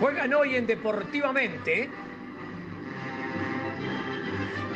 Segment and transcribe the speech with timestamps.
[0.00, 1.88] Juegan hoy en Deportivamente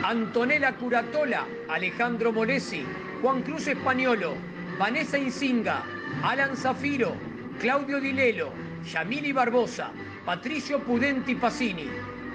[0.05, 2.84] Antonella Curatola, Alejandro Molesi,
[3.20, 4.34] Juan Cruz Españolo,
[4.78, 5.83] Vanessa Insinga,
[6.22, 7.14] Alan Zafiro,
[7.60, 8.52] Claudio Dilelo,
[8.84, 9.91] Yamili Barbosa,
[10.25, 11.91] Patricio Pudenti Pacini,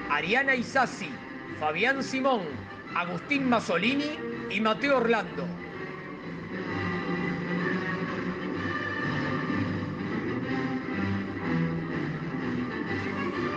[0.09, 1.09] Ariana Isasi,
[1.59, 2.41] Fabián Simón,
[2.95, 5.62] Agustín Masolini y Mateo Orlando.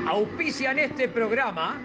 [0.06, 1.80] Auspician este programa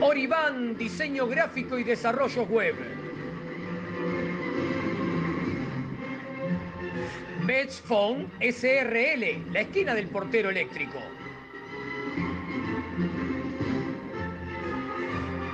[0.00, 2.74] Oribán, diseño gráfico y desarrollo web.
[7.86, 10.98] Phone SRL, la esquina del portero eléctrico.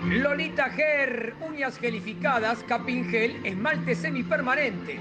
[0.08, 5.00] Lolita Ger, uñas gelificadas, capingel, esmaltes semipermanentes.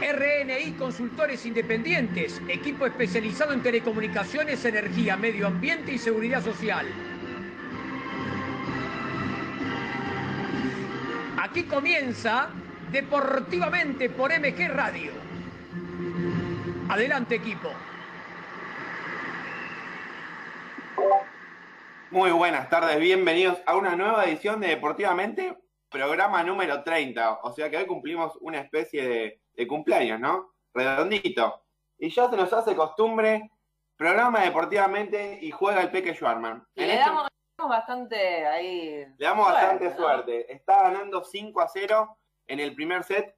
[0.00, 6.86] RNI Consultores Independientes, equipo especializado en telecomunicaciones, energía, medio ambiente y seguridad social.
[11.36, 12.50] Aquí comienza
[12.92, 15.12] Deportivamente por MG Radio.
[16.88, 17.70] Adelante equipo.
[22.10, 25.58] Muy buenas tardes, bienvenidos a una nueva edición de Deportivamente,
[25.90, 27.40] programa número 30.
[27.42, 30.54] O sea que hoy cumplimos una especie de de cumpleaños, ¿no?
[30.72, 31.64] Redondito.
[31.98, 33.50] Y ya se nos hace costumbre,
[33.96, 36.64] programa deportivamente y juega el Peque Schwarman.
[36.76, 37.28] Y le, este damos,
[37.68, 39.04] bastante ahí.
[39.18, 40.52] Le damos bastante suerte.
[40.52, 43.36] Está ganando 5 a 0 en el primer set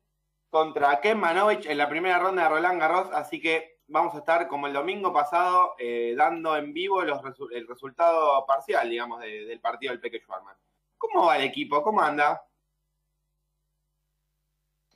[0.51, 4.47] contra Ken Manovich en la primera ronda de Roland Garros, así que vamos a estar
[4.47, 7.21] como el domingo pasado eh, dando en vivo los
[7.53, 10.57] el resultado parcial, digamos, del partido del Peque Schwarman.
[10.99, 11.83] ¿Cómo va el equipo?
[11.83, 12.43] ¿Cómo anda?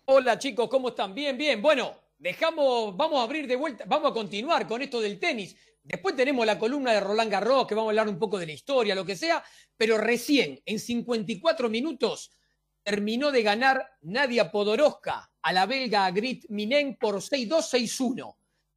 [0.07, 1.15] Hola chicos, ¿cómo están?
[1.15, 1.63] Bien, bien.
[1.63, 5.57] Bueno, dejamos, vamos a abrir de vuelta, vamos a continuar con esto del tenis.
[5.83, 8.53] Después tenemos la columna de Roland Garros, que vamos a hablar un poco de la
[8.53, 9.43] historia, lo que sea,
[9.79, 12.33] pero recién, en 54 minutos,
[12.83, 18.37] terminó de ganar Nadia Podoroska a la belga Grit Minen por 6-2-6-1.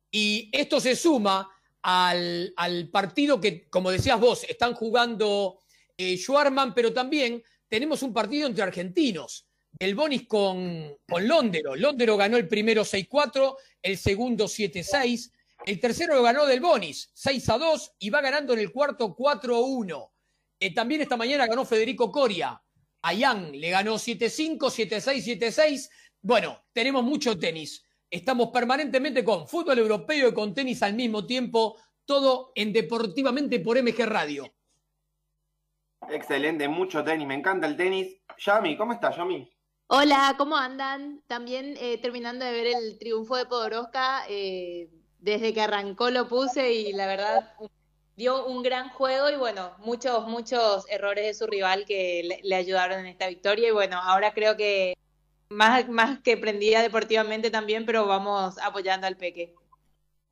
[0.10, 1.50] Y esto se suma
[1.82, 5.60] al, partido que, como decías vos, están jugando
[5.98, 9.47] eh, Schwarman, pero también tenemos un partido entre argentinos
[9.80, 11.76] el Bonis con, con Londero.
[11.76, 15.32] Londero ganó el primero 6-4, el segundo 7-6.
[15.66, 20.12] El tercero lo ganó del Bonis, 6 2, y va ganando en el cuarto 4-1.
[20.60, 22.62] Eh, también esta mañana ganó Federico Coria.
[23.02, 25.90] A Yang le ganó 7-5, 7-6, 7-6.
[26.22, 27.84] Bueno, tenemos mucho tenis.
[28.10, 33.82] Estamos permanentemente con fútbol europeo y con tenis al mismo tiempo, todo en Deportivamente por
[33.82, 34.52] MG Radio.
[36.10, 38.22] Excelente, mucho tenis, me encanta el tenis.
[38.38, 39.57] Yami, ¿cómo estás, Yami?
[39.90, 41.22] Hola, ¿cómo andan?
[41.28, 44.90] También eh, terminando de ver el triunfo de Podoroska, eh,
[45.20, 47.54] desde que arrancó lo puse y la verdad
[48.18, 53.00] dio un gran juego y bueno, muchos, muchos errores de su rival que le, ayudaron
[53.00, 54.98] en esta victoria y bueno, ahora creo que
[55.48, 59.56] más, más que prendida deportivamente también, pero vamos apoyando al Peque.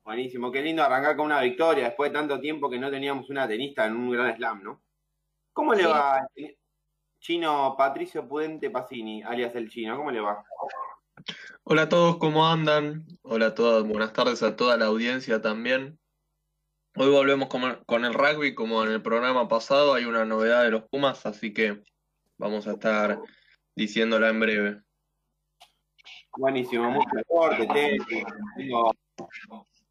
[0.04, 3.48] Buenísimo, qué lindo arrancar con una victoria después de tanto tiempo que no teníamos una
[3.48, 4.82] tenista en un gran slam, ¿no?
[5.54, 6.28] ¿Cómo le va
[7.18, 10.44] Chino Patricio Pudente Pacini, alias el Chino, ¿cómo le va?
[11.64, 13.04] Hola a todos, ¿cómo andan?
[13.22, 15.98] Hola a todas, buenas tardes a toda la audiencia también.
[16.94, 20.84] Hoy volvemos con el rugby como en el programa pasado, hay una novedad de los
[20.88, 21.82] Pumas, así que
[22.38, 23.20] vamos a estar
[23.74, 24.80] diciéndola en breve.
[26.38, 27.66] Buenísimo, mucho deporte,
[28.56, 28.92] tengo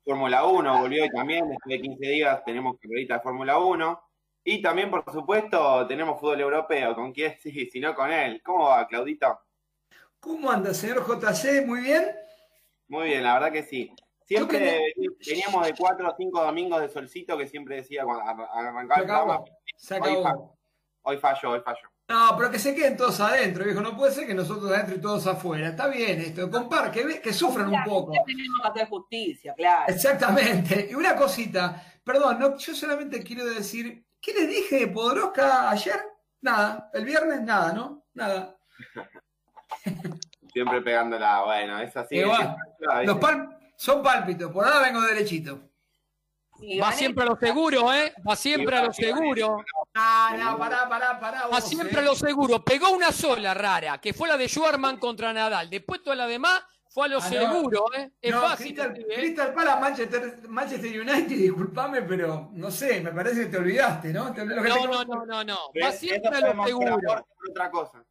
[0.03, 4.01] Fórmula 1, volvió hoy también, después de 15 días tenemos carrerita de Fórmula 1.
[4.47, 6.95] Y también, por supuesto, tenemos fútbol europeo.
[6.95, 7.35] ¿Con quién?
[7.41, 8.41] Sí, si no con él.
[8.43, 9.39] ¿Cómo va, Claudito?
[10.19, 11.65] ¿Cómo anda, señor JC?
[11.65, 12.05] Muy bien.
[12.87, 13.91] Muy bien, la verdad que sí.
[14.23, 14.93] Siempre
[15.27, 19.05] veníamos de cuatro o cinco domingos de solcito que siempre decía cuando ar- arrancaba el
[19.05, 19.43] programa.
[19.77, 20.23] Se Hoy, acabó.
[20.23, 21.89] fa- hoy fallo, hoy fallo.
[22.07, 23.81] No, pero que se queden todos adentro, viejo.
[23.81, 25.69] No puede ser que nosotros adentro y todos afuera.
[25.69, 26.49] Está bien esto.
[26.51, 28.13] Compar, que, que sufran un poco.
[28.25, 29.91] Tenemos que hacer justicia, claro.
[29.93, 30.87] Exactamente.
[30.91, 36.01] Y una cosita, perdón, no, yo solamente quiero decir, ¿qué les dije de Podoroska ayer?
[36.41, 36.89] Nada.
[36.93, 38.05] El viernes, nada, ¿no?
[38.13, 38.57] Nada.
[40.53, 42.15] Siempre pegándola, bueno, es así.
[42.15, 42.55] Igual.
[43.01, 45.69] es- Los pal son pálpitos, por ahora vengo derechito.
[46.57, 48.13] Sí, Va siempre a lo seguro, ¿eh?
[48.27, 49.57] Va siempre a lo seguro.
[49.93, 51.47] Ah, no, pará, pará, pará.
[51.47, 51.99] Va siempre eh.
[51.99, 52.63] a lo seguro.
[52.63, 55.69] Pegó una sola rara, que fue la de Schwarman contra Nadal.
[55.69, 56.63] Después todas las demás
[56.95, 57.29] fue a lo Ah, no.
[57.29, 58.11] seguro, ¿eh?
[58.21, 58.67] Es No, fácil.
[58.73, 59.15] Crystal, ¿eh?
[59.17, 64.31] Crystal Palace, Manchester, Manchester United, disculpame, pero no sé, me parece que te olvidaste, ¿no?
[64.33, 65.57] Te- lo que te- No, no, no, no, no.
[65.83, 66.97] Va siempre a lo seguro.
[67.05, 68.01] por otra cosa.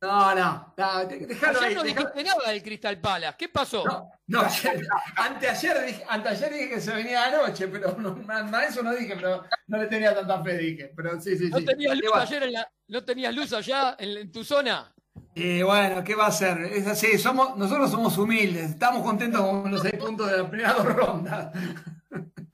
[0.00, 1.74] No, no, no, de- dejalo Ayer ahí.
[1.74, 3.36] no dejalo- dijiste nada del Crystal Palace.
[3.38, 3.84] ¿Qué pasó?
[3.84, 4.86] No, no, ayer-
[5.16, 9.44] anteayer, dije, anteayer dije que se venía de noche, pero no, eso no dije, pero
[9.66, 10.92] no le tenía tanta fe, dije.
[10.96, 11.66] Pero sí, sí, ¿No sí.
[11.66, 12.22] tenías luz Igual.
[12.22, 14.92] ayer en la, ¿No tenías luz allá en, en tu zona?
[15.34, 16.58] Y bueno, ¿qué va a ser?
[16.62, 20.72] Es así, somos, nosotros somos humildes, estamos contentos con los seis puntos de la primera
[20.74, 21.54] dos rondas.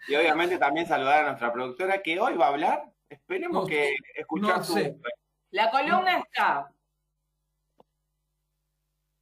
[0.06, 2.92] Y obviamente también saludar a nuestra productora que hoy va a hablar.
[3.08, 4.74] Esperemos No, que escuchar no su.
[4.74, 4.96] sé.
[5.50, 6.70] La columna está.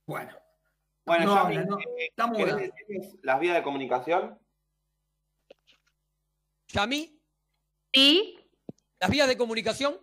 [0.06, 0.36] Bueno,
[1.04, 2.62] Bueno, No Yami, habla, no, eh, está ¿querés muda.
[2.62, 4.38] decirles las vías de comunicación?
[6.68, 7.20] ¿Yami?
[7.92, 8.38] ¿Sí?
[9.00, 9.98] ¿Las vías de comunicación?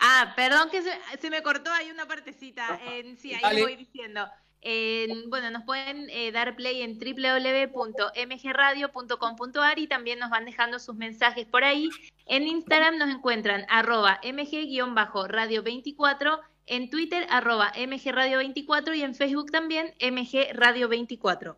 [0.00, 2.80] Ah, perdón que se, se me cortó ahí una partecita.
[2.86, 3.54] En- sí, ahí Dale.
[3.56, 4.26] le voy diciendo.
[4.62, 10.94] En- bueno, nos pueden eh, dar play en www.mgradio.com.ar y también nos van dejando sus
[10.96, 11.88] mensajes por ahí.
[12.26, 21.56] En Instagram nos encuentran arroba mg-radio24, en Twitter arroba mgradio24 y en Facebook también mgradio24.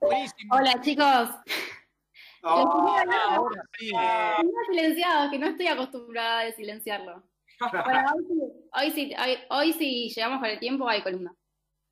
[0.00, 0.54] Buenísimo.
[0.54, 1.30] Hola chicos,
[2.46, 2.96] Oh,
[3.30, 3.90] Ahora sí.
[3.90, 7.22] tenía silenciado, que no estoy acostumbrada a silenciarlo.
[7.60, 8.42] Bueno, hoy sí,
[8.74, 11.34] hoy sí, hoy, hoy sí llegamos con el tiempo, hay columna.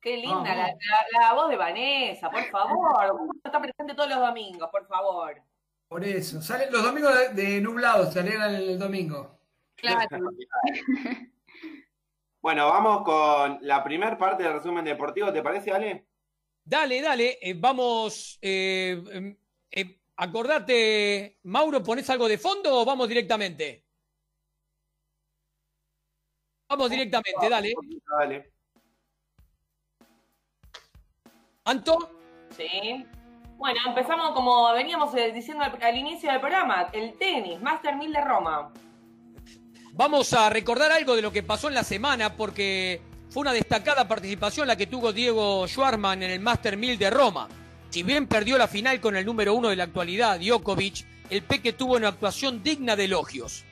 [0.01, 3.31] Qué linda Ah, la, la- la voz de Vanessa, por favor.
[3.43, 5.41] Está presente todos los domingos, por favor.
[5.87, 6.41] por eso.
[6.41, 9.39] Sale, los domingos de, de nublados se alegran el domingo.
[9.75, 10.07] Claro.
[12.41, 16.07] Bueno, vamos con la primera parte del resumen deportivo, ¿te parece, Ale?
[16.65, 17.37] Dale, dale.
[17.41, 18.37] eh, vamos.
[18.41, 19.37] eh, em,
[19.71, 23.85] eh, acordate, Mauro, ¿pones algo de fondo o vamos directamente?
[26.69, 27.73] Vamos directamente, dale.
[28.19, 28.53] Dale.
[31.65, 32.09] Anto,
[32.57, 33.05] Sí.
[33.57, 38.11] Bueno, empezamos como veníamos eh, diciendo al, al inicio del programa, el tenis, Master 1000
[38.13, 38.73] de Roma.
[39.93, 44.07] vamos a recordar algo de lo que pasó en la semana porque fue una destacada
[44.07, 47.47] participación la que tuvo Diego Schwarman en el Master 1000 de Roma.
[47.93, 51.73] Si bien perdió la final con el número uno de la actualidad, Djokovic, el Peque
[51.73, 53.65] tuvo una actuación digna de elogios.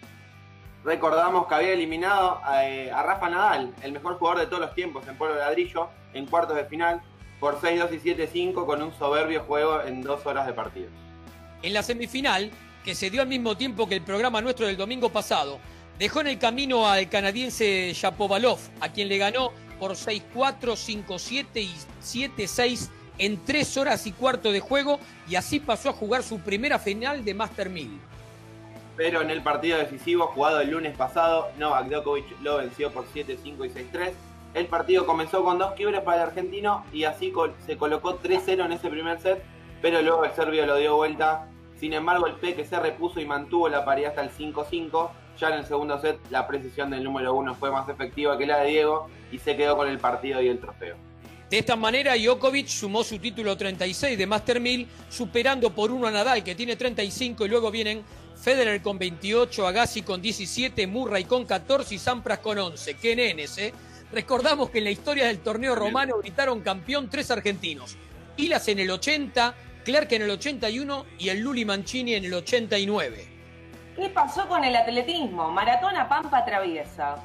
[0.86, 5.08] Recordamos que había eliminado eh, a Rafa Nadal, el mejor jugador de todos los tiempos
[5.08, 7.02] en polvo de ladrillo, en cuartos de final,
[7.40, 10.90] por 6-2 y 7-5 con un soberbio juego en dos horas de partido.
[11.64, 12.52] En la semifinal,
[12.86, 15.58] que se dio al mismo tiempo que el programa nuestro del domingo pasado,
[15.98, 21.74] dejó en el camino al canadiense Shapovalov, a quien le ganó por 6-4, 5-7 y
[22.04, 26.80] 7-6 en tres horas y cuarto de juego y así pasó a jugar su primera
[26.80, 28.00] final de Master 1000.
[28.98, 33.66] Pero en el partido decisivo jugado el lunes pasado, Novak Djokovic lo venció por 7-5
[33.66, 34.12] y 6-3.
[34.54, 37.34] El partido comenzó con dos quiebres para el argentino y así
[37.66, 39.42] se colocó 3-0 en ese primer set,
[39.82, 41.48] pero luego el serbio lo dio vuelta.
[41.80, 45.10] Sin embargo, el Peque se repuso y mantuvo la paridad hasta el 5-5.
[45.40, 48.60] Ya en el segundo set, la precisión del número uno fue más efectiva que la
[48.60, 50.96] de Diego y se quedó con el partido y el trofeo.
[51.52, 56.12] De esta manera, Djokovic sumó su título 36 de Master 1000, superando por uno a
[56.12, 58.06] Nadal, que tiene 35, y luego vienen
[58.42, 62.94] Federer con 28, Agassi con 17, Murray con 14 y Sampras con 11.
[62.94, 63.74] ¡Qué nenes, eh!
[64.14, 67.98] Recordamos que en la historia del torneo romano gritaron campeón tres argentinos.
[68.38, 69.54] Ilas en el 80,
[69.84, 73.28] Clark en el 81 y el Luli Mancini en el 89.
[73.98, 75.52] ¿Qué pasó con el atletismo?
[75.52, 77.18] Maratona Pampa Traviesa.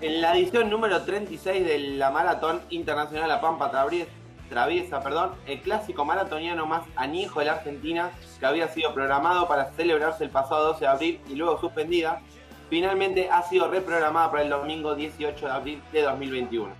[0.00, 4.06] En la edición número 36 de la Maratón Internacional La Pampa Travies-
[4.48, 9.70] Traviesa, perdón, el clásico maratoniano más añejo de la Argentina, que había sido programado para
[9.76, 12.20] celebrarse el pasado 12 de abril y luego suspendida,
[12.68, 16.72] finalmente ha sido reprogramada para el domingo 18 de abril de 2021.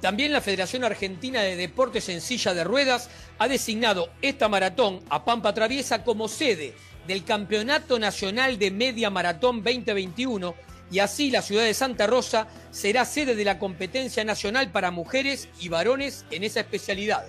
[0.00, 3.08] También la Federación Argentina de Deportes en Silla de Ruedas
[3.38, 6.74] ha designado esta maratón a Pampa Traviesa como sede
[7.06, 10.54] del Campeonato Nacional de Media Maratón 2021,
[10.90, 15.48] y así la ciudad de Santa Rosa será sede de la competencia nacional para mujeres
[15.60, 17.24] y varones en esa especialidad.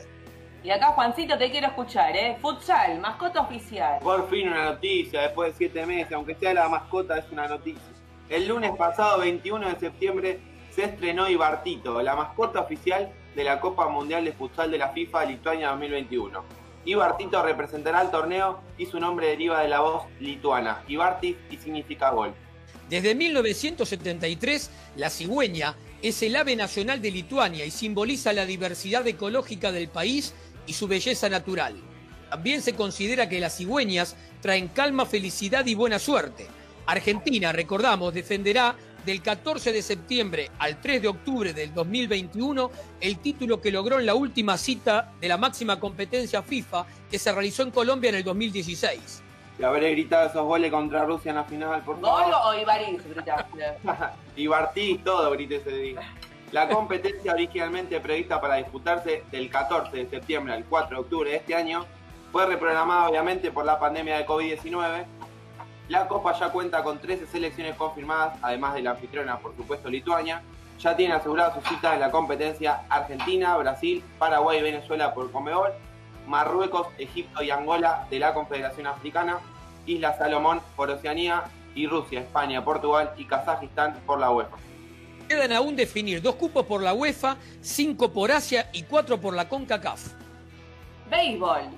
[0.63, 2.37] Y acá, Juancito, te quiero escuchar, ¿eh?
[2.41, 3.99] Futsal, mascota oficial.
[4.01, 7.81] Por fin una noticia, después de siete meses, aunque sea la mascota, es una noticia.
[8.29, 10.39] El lunes pasado, 21 de septiembre,
[10.71, 15.25] se estrenó Ibartito, la mascota oficial de la Copa Mundial de Futsal de la FIFA
[15.25, 16.43] Lituania 2021.
[16.85, 22.11] Ibartito representará el torneo y su nombre deriva de la voz lituana, Ibartis y significa
[22.11, 22.33] gol.
[22.89, 29.71] Desde 1973, la cigüeña es el ave nacional de Lituania y simboliza la diversidad ecológica
[29.71, 30.33] del país
[30.65, 31.75] y su belleza natural.
[32.29, 36.47] También se considera que las cigüeñas traen calma, felicidad y buena suerte.
[36.85, 38.75] Argentina, recordamos, defenderá
[39.05, 44.05] del 14 de septiembre al 3 de octubre del 2021 el título que logró en
[44.05, 48.23] la última cita de la máxima competencia FIFA que se realizó en Colombia en el
[48.23, 49.26] 2016.
[49.59, 52.25] Y habré gritado esos goles contra Rusia en la final, por favor.
[52.25, 53.77] ¿Gol o Ibariz gritaste?
[55.03, 56.01] todo grité ese día.
[56.51, 61.37] La competencia originalmente prevista para disputarse del 14 de septiembre al 4 de octubre de
[61.37, 61.85] este año
[62.31, 65.05] fue reprogramada obviamente por la pandemia de COVID-19.
[65.89, 70.41] La Copa ya cuenta con 13 selecciones confirmadas, además de la anfitriona, por supuesto, Lituania.
[70.79, 75.73] Ya tiene asegurada su cita en la competencia Argentina, Brasil, Paraguay y Venezuela por Comebol
[76.27, 79.39] Marruecos, Egipto y Angola de la Confederación Africana,
[79.85, 84.57] Isla Salomón por Oceanía y Rusia, España, Portugal y Kazajistán por la UEFA.
[85.27, 89.47] Quedan aún definir dos cupos por la UEFA, cinco por Asia y cuatro por la
[89.49, 90.01] CONCACAF.
[91.09, 91.69] Béisbol.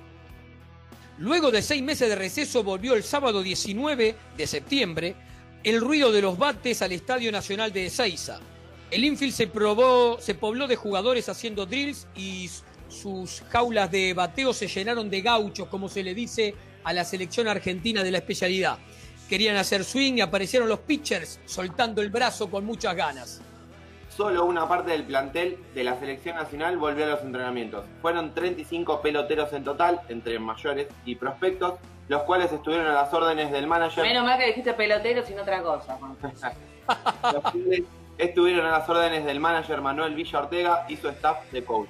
[1.18, 5.16] Luego de seis meses de receso volvió el sábado 19 de septiembre
[5.64, 8.40] el ruido de los bates al Estadio Nacional de Ezeiza.
[8.92, 12.50] El infield se, probó, se pobló de jugadores haciendo drills y
[12.90, 17.48] sus jaulas de bateo se llenaron de gauchos, como se le dice a la selección
[17.48, 18.78] argentina de la especialidad.
[19.30, 23.42] Querían hacer swing y aparecieron los pitchers soltando el brazo con muchas ganas.
[24.10, 27.86] Solo una parte del plantel de la selección nacional volvió a los entrenamientos.
[28.02, 31.76] Fueron 35 peloteros en total, entre mayores y prospectos,
[32.10, 34.04] los cuales estuvieron a las órdenes del manager.
[34.04, 35.98] Menos mal que dijiste peloteros y no otra cosa.
[37.34, 37.84] los cuales
[38.18, 41.90] estuvieron a las órdenes del manager Manuel Villa Ortega y su staff de coach.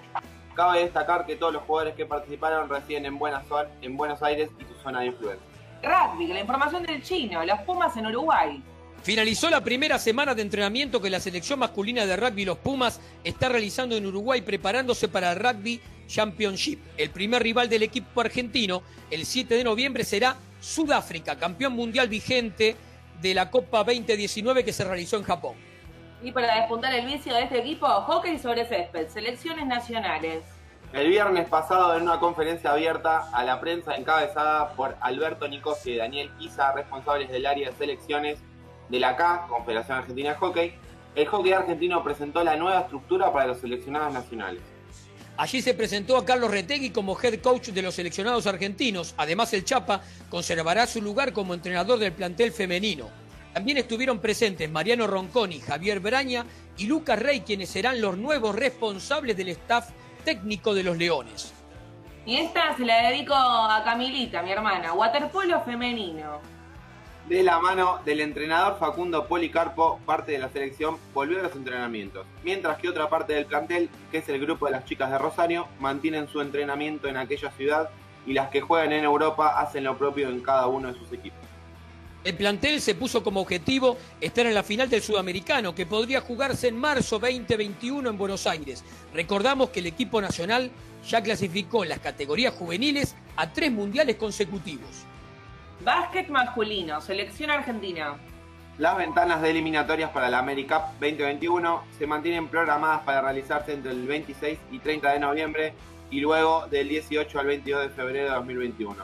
[0.60, 3.44] Cabe destacar que todos los jugadores que participaron residen en Buenos,
[3.82, 5.48] en Buenos Aires y su zona de influencia.
[5.82, 8.62] Rugby, la información del chino, los Pumas en Uruguay.
[9.02, 13.48] Finalizó la primera semana de entrenamiento que la selección masculina de rugby Los Pumas está
[13.48, 16.82] realizando en Uruguay preparándose para el Rugby Championship.
[16.98, 22.76] El primer rival del equipo argentino el 7 de noviembre será Sudáfrica, campeón mundial vigente
[23.22, 25.69] de la Copa 2019 que se realizó en Japón.
[26.22, 30.44] Y para despuntar el vicio de este equipo, hockey sobre césped, selecciones nacionales.
[30.92, 35.98] El viernes pasado, en una conferencia abierta a la prensa encabezada por Alberto Nicosi y
[35.98, 38.40] Daniel Isa, responsables del área de selecciones
[38.90, 40.74] de la CA, Confederación Argentina de Hockey,
[41.16, 44.62] el hockey argentino presentó la nueva estructura para los seleccionados nacionales.
[45.38, 49.14] Allí se presentó a Carlos Retegui como head coach de los seleccionados argentinos.
[49.16, 53.10] Además, el Chapa conservará su lugar como entrenador del plantel femenino.
[53.60, 56.46] También estuvieron presentes Mariano Ronconi, Javier Braña
[56.78, 59.90] y Lucas Rey, quienes serán los nuevos responsables del staff
[60.24, 61.54] técnico de los Leones.
[62.26, 66.40] Y esta se la dedico a Camilita, mi hermana, waterpolo femenino.
[67.28, 72.26] De la mano del entrenador Facundo Policarpo, parte de la selección volvió a los entrenamientos,
[72.46, 75.68] mientras que otra parte del plantel, que es el grupo de las chicas de Rosario,
[75.82, 77.90] mantienen su entrenamiento en aquella ciudad
[78.26, 81.49] y las que juegan en Europa hacen lo propio en cada uno de sus equipos.
[82.24, 86.68] El plantel se puso como objetivo estar en la final del Sudamericano, que podría jugarse
[86.68, 88.84] en marzo 2021 en Buenos Aires.
[89.14, 90.70] Recordamos que el equipo nacional
[91.08, 95.06] ya clasificó en las categorías juveniles a tres mundiales consecutivos.
[95.86, 98.18] Básquet masculino, selección argentina.
[98.78, 104.06] Las ventanas de eliminatorias para la AmeriCup 2021 se mantienen programadas para realizarse entre el
[104.06, 105.74] 26 y 30 de noviembre
[106.12, 108.96] y luego del 18 al 22 de febrero de 2021.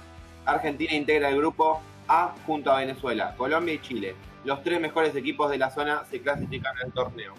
[0.45, 4.15] Argentina integra el grupo a junto a Venezuela, Colombia y Chile.
[4.43, 7.33] Los tres mejores equipos de la zona se clasifican al torneo.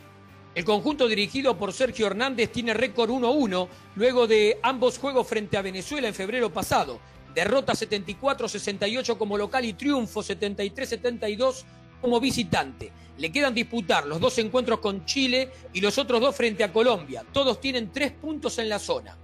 [0.54, 5.62] El conjunto dirigido por Sergio Hernández tiene récord 1-1 luego de ambos juegos frente a
[5.62, 6.98] Venezuela en febrero pasado.
[7.34, 11.64] Derrota 74-68 como local y triunfo 73-72
[12.00, 12.90] como visitante.
[13.18, 17.24] Le quedan disputar los dos encuentros con Chile y los otros dos frente a Colombia.
[17.32, 19.16] Todos tienen tres puntos en la zona.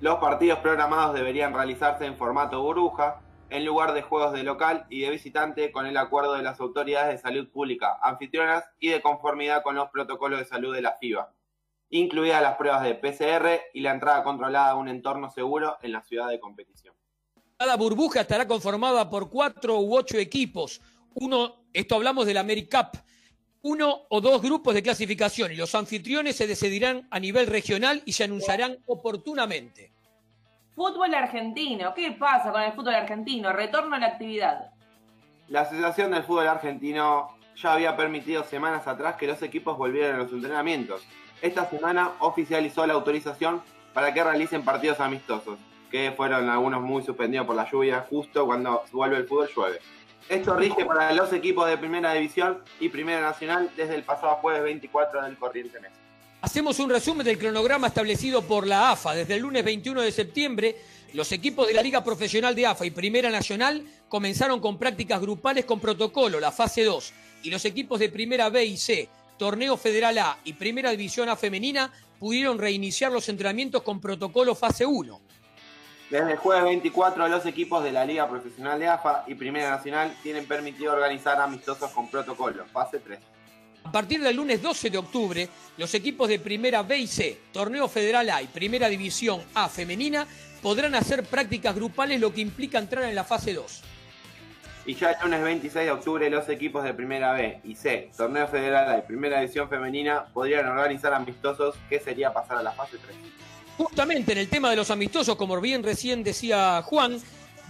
[0.00, 5.00] Los partidos programados deberían realizarse en formato burbuja, en lugar de juegos de local y
[5.00, 9.62] de visitante con el acuerdo de las autoridades de salud pública anfitrionas y de conformidad
[9.62, 11.32] con los protocolos de salud de la FIBA,
[11.90, 16.02] incluidas las pruebas de PCR y la entrada controlada a un entorno seguro en la
[16.02, 16.94] ciudad de competición.
[17.56, 20.80] Cada burbuja estará conformada por cuatro u ocho equipos.
[21.14, 22.96] Uno, esto hablamos del AmeriCup,
[23.62, 28.12] uno o dos grupos de clasificación y los anfitriones se decidirán a nivel regional y
[28.12, 29.92] se anunciarán oportunamente.
[30.78, 33.52] Fútbol argentino, ¿qué pasa con el fútbol argentino?
[33.52, 34.70] Retorno a la actividad.
[35.48, 40.18] La Asociación del Fútbol Argentino ya había permitido semanas atrás que los equipos volvieran a
[40.18, 41.04] los entrenamientos.
[41.42, 43.60] Esta semana oficializó la autorización
[43.92, 45.58] para que realicen partidos amistosos,
[45.90, 49.80] que fueron algunos muy suspendidos por la lluvia, justo cuando vuelve el fútbol llueve.
[50.28, 54.62] Esto rige para los equipos de Primera División y Primera Nacional desde el pasado jueves
[54.62, 55.90] 24 del corriente mes.
[56.40, 59.12] Hacemos un resumen del cronograma establecido por la AFA.
[59.12, 60.76] Desde el lunes 21 de septiembre,
[61.12, 65.64] los equipos de la Liga Profesional de AFA y Primera Nacional comenzaron con prácticas grupales
[65.64, 70.16] con protocolo, la fase 2, y los equipos de Primera B y C, Torneo Federal
[70.18, 75.20] A y Primera División A Femenina pudieron reiniciar los entrenamientos con protocolo fase 1.
[76.08, 80.16] Desde el jueves 24, los equipos de la Liga Profesional de AFA y Primera Nacional
[80.22, 83.18] tienen permitido organizar amistosos con protocolo, fase 3.
[83.88, 87.88] A partir del lunes 12 de octubre, los equipos de Primera B y C, Torneo
[87.88, 90.26] Federal A y Primera División A Femenina
[90.60, 93.82] podrán hacer prácticas grupales, lo que implica entrar en la fase 2.
[94.84, 98.46] Y ya el lunes 26 de octubre, los equipos de Primera B y C, Torneo
[98.46, 102.98] Federal A y Primera División Femenina podrían organizar amistosos, que sería pasar a la fase
[102.98, 103.16] 3.
[103.78, 107.18] Justamente en el tema de los amistosos, como bien recién decía Juan,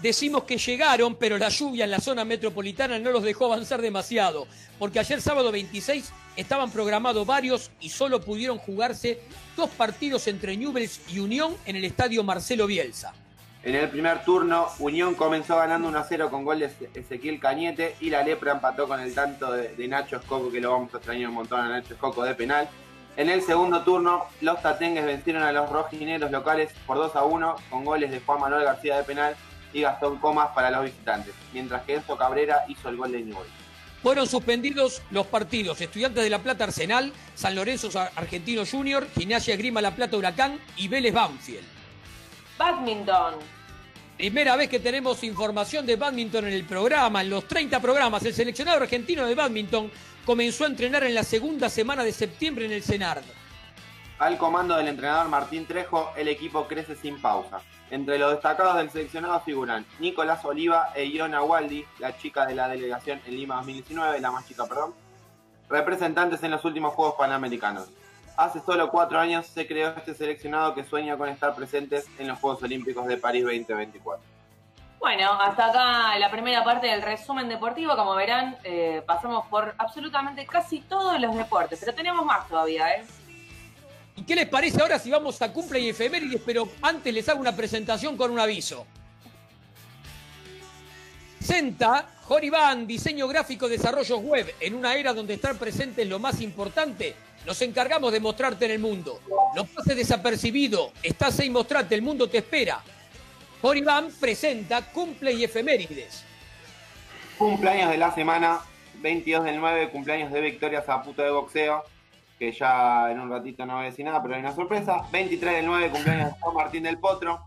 [0.02, 4.46] decimos que llegaron, pero la lluvia en la zona metropolitana no los dejó avanzar demasiado,
[4.78, 9.20] porque ayer sábado 26 estaban programados varios y solo pudieron jugarse
[9.56, 13.12] dos partidos entre Newell's y Unión en el estadio Marcelo Bielsa.
[13.64, 17.96] En el primer turno, Unión comenzó ganando 1 a 0 con gol de Ezequiel Cañete
[18.00, 20.98] y la Lepra empató con el tanto de, de Nacho Escoco, que lo vamos a
[20.98, 22.68] extrañar un montón a Nacho Escoco de penal.
[23.16, 27.56] En el segundo turno, los tatengues vencieron a los rojineros locales por 2 a 1
[27.68, 29.36] con goles de Juan Manuel García de penal
[29.72, 33.48] y Gastón Comas para los visitantes, mientras que Enzo Cabrera hizo el gol de Newell.
[34.02, 39.80] Fueron suspendidos los partidos Estudiantes de La Plata Arsenal, San Lorenzo Argentino Junior, Gimnasia Grima
[39.80, 41.66] La Plata Huracán y Vélez Banfield.
[42.56, 43.34] Badminton.
[44.16, 48.34] Primera vez que tenemos información de badminton en el programa, en los 30 programas, el
[48.34, 49.92] seleccionado argentino de badminton
[50.24, 53.22] comenzó a entrenar en la segunda semana de septiembre en el Senard.
[54.18, 57.60] Al comando del entrenador Martín Trejo, el equipo crece sin pausa.
[57.90, 62.68] Entre los destacados del seleccionado figuran Nicolás Oliva e Iona Waldi, la chica de la
[62.68, 64.94] delegación en Lima 2019, la más chica, perdón,
[65.70, 67.88] representantes en los últimos Juegos Panamericanos.
[68.36, 72.38] Hace solo cuatro años se creó este seleccionado que sueña con estar presentes en los
[72.38, 74.22] Juegos Olímpicos de París 2024.
[75.00, 77.96] Bueno, hasta acá la primera parte del resumen deportivo.
[77.96, 83.04] Como verán, eh, pasamos por absolutamente casi todos los deportes, pero tenemos más todavía, ¿eh?
[84.18, 86.42] ¿Y qué les parece ahora si vamos a cumple y efemérides?
[86.44, 88.84] Pero antes les hago una presentación con un aviso.
[91.40, 94.52] Senta, Joribán, diseño gráfico, desarrollos web.
[94.58, 97.14] En una era donde estar presente es lo más importante,
[97.46, 99.20] nos encargamos de mostrarte en el mundo.
[99.54, 100.92] No pases desapercibido.
[101.00, 102.82] Estás ahí, mostrarte, el mundo te espera.
[103.62, 106.24] Joribán presenta cumple y efemérides.
[107.38, 108.58] Cumpleaños de la semana,
[108.94, 111.84] 22 del 9, cumpleaños de Victoria Zaputo de boxeo,
[112.38, 115.02] que ya en un ratito no voy a decir nada, pero hay una sorpresa.
[115.10, 117.46] 23 del 9, cumpleaños de Juan Martín del Potro.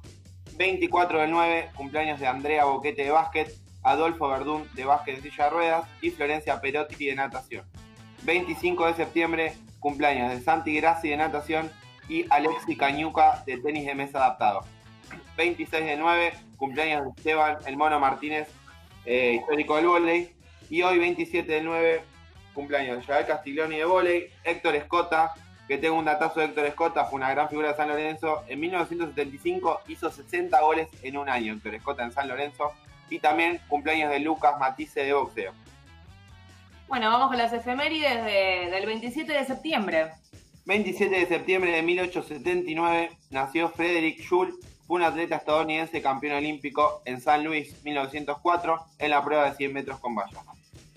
[0.57, 3.51] 24 del 9, cumpleaños de Andrea Boquete de básquet,
[3.83, 7.65] Adolfo Verdún de básquet de silla de ruedas y Florencia Perotti de natación.
[8.23, 11.71] 25 de septiembre, cumpleaños de Santi Grassi de natación
[12.07, 14.61] y Alexi Cañuca de tenis de mesa adaptado.
[15.37, 18.47] 26 de 9, cumpleaños de Esteban El Mono Martínez,
[19.05, 20.35] eh, histórico del volei.
[20.69, 22.01] Y hoy, 27 del 9,
[22.53, 25.33] cumpleaños de Javier Castiglioni de volei, Héctor Escota,
[25.67, 28.43] que tengo un datazo de Héctor Escota, fue una gran figura de San Lorenzo.
[28.47, 32.73] En 1975 hizo 60 goles en un año Héctor Escota en San Lorenzo.
[33.09, 35.51] Y también cumpleaños de Lucas Matisse de boxeo.
[36.87, 40.11] Bueno, vamos con las efemérides de- del 27 de septiembre.
[40.65, 44.55] 27 de septiembre de 1879 nació Frederick Jules,
[44.87, 49.73] fue un atleta estadounidense campeón olímpico en San Luis 1904 en la prueba de 100
[49.73, 50.41] metros con valla.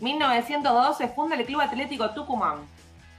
[0.04, 2.58] 1902 se funda el Club Atlético Tucumán.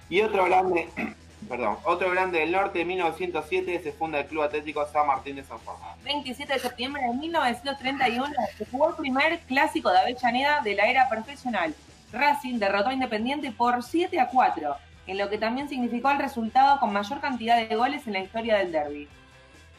[0.07, 0.87] Y otro grande,
[1.49, 5.43] perdón, otro grande del norte de 1907 se funda el Club Atlético San Martín de
[5.43, 5.77] San Juan.
[6.03, 11.09] 27 de septiembre de 1931 se jugó el primer clásico de Avellaneda de la era
[11.09, 11.73] profesional.
[12.13, 14.75] Racing derrotó a Independiente por 7 a 4,
[15.07, 18.57] en lo que también significó el resultado con mayor cantidad de goles en la historia
[18.57, 19.07] del derby.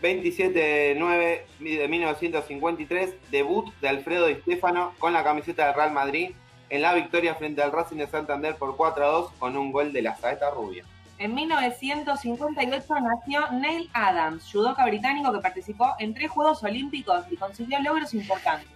[0.03, 5.93] 27 de 9 de 1953, debut de Alfredo Di Stefano con la camiseta del Real
[5.93, 6.33] Madrid
[6.69, 9.93] en la victoria frente al Racing de Santander por 4 a 2 con un gol
[9.93, 10.85] de la saeta rubia.
[11.19, 17.81] En 1958 nació Neil Adams, judoka británico que participó en tres Juegos Olímpicos y consiguió
[17.81, 18.69] logros importantes.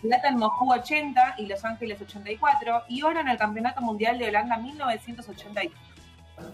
[0.00, 4.28] plata en Moscú 80 y Los Ángeles 84 y oro en el Campeonato Mundial de
[4.28, 5.74] Holanda 1981.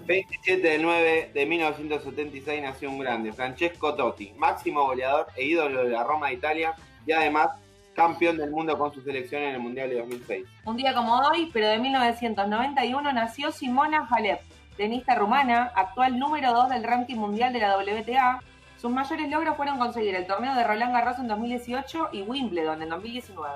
[0.07, 5.91] 27 del 9 de 1976 nació un grande, Francesco Totti, máximo goleador e ídolo de
[5.91, 6.75] la Roma de Italia
[7.07, 7.51] y además
[7.95, 10.47] campeón del mundo con su selección en el Mundial de 2006.
[10.65, 14.41] Un día como hoy, pero de 1991, nació Simona Halep,
[14.77, 18.41] tenista rumana, actual número 2 del ranking mundial de la WTA.
[18.81, 22.89] Sus mayores logros fueron conseguir el torneo de Roland Garros en 2018 y Wimbledon en
[22.89, 23.55] 2019.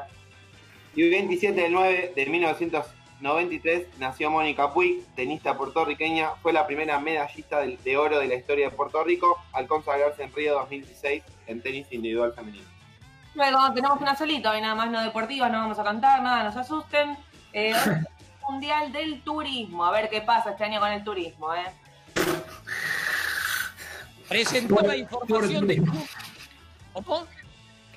[0.94, 6.30] Y el 27 del 9 de 1993 nació Mónica Puig, tenista puertorriqueña.
[6.42, 10.32] Fue la primera medallista de oro de la historia de Puerto Rico al consagrarse en
[10.32, 12.75] Río 2016 en tenis individual femenino.
[13.36, 16.52] Luego tenemos una solita, y nada más no deportiva, no vamos a cantar, nada, no
[16.52, 17.18] se asusten.
[17.52, 17.74] Eh,
[18.48, 21.66] mundial del Turismo, a ver qué pasa este año con el turismo, ¿eh?
[24.28, 25.82] Presentó la información de...
[26.92, 27.26] ¿Cómo?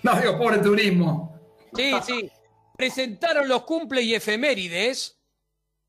[0.03, 1.39] No, digo, pobre turismo.
[1.73, 2.29] Sí, sí.
[2.75, 5.17] Presentaron los cumple y efemérides.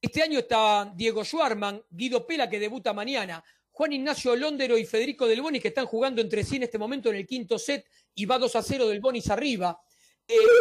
[0.00, 5.26] Este año está Diego Schwarman, Guido Pela, que debuta mañana, Juan Ignacio Londero y Federico
[5.26, 8.24] Del Bonis, que están jugando entre sí en este momento en el quinto set y
[8.24, 9.80] va 2 a 0 Del Bonis arriba.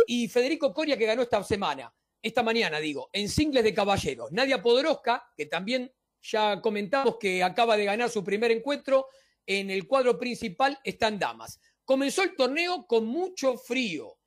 [0.07, 4.31] Y Federico Coria que ganó esta semana, esta mañana digo, en singles de caballeros.
[4.31, 9.07] Nadia Podoroska, que también ya comentamos que acaba de ganar su primer encuentro,
[9.45, 11.59] en el cuadro principal están damas.
[11.83, 14.17] Comenzó el torneo con mucho frío,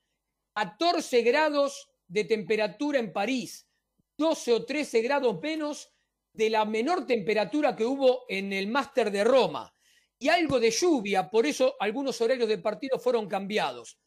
[0.54, 3.68] 14 grados de temperatura en París,
[4.16, 5.92] 12 o 13 grados menos
[6.32, 9.74] de la menor temperatura que hubo en el Máster de Roma
[10.20, 13.98] y algo de lluvia, por eso algunos horarios de partido fueron cambiados.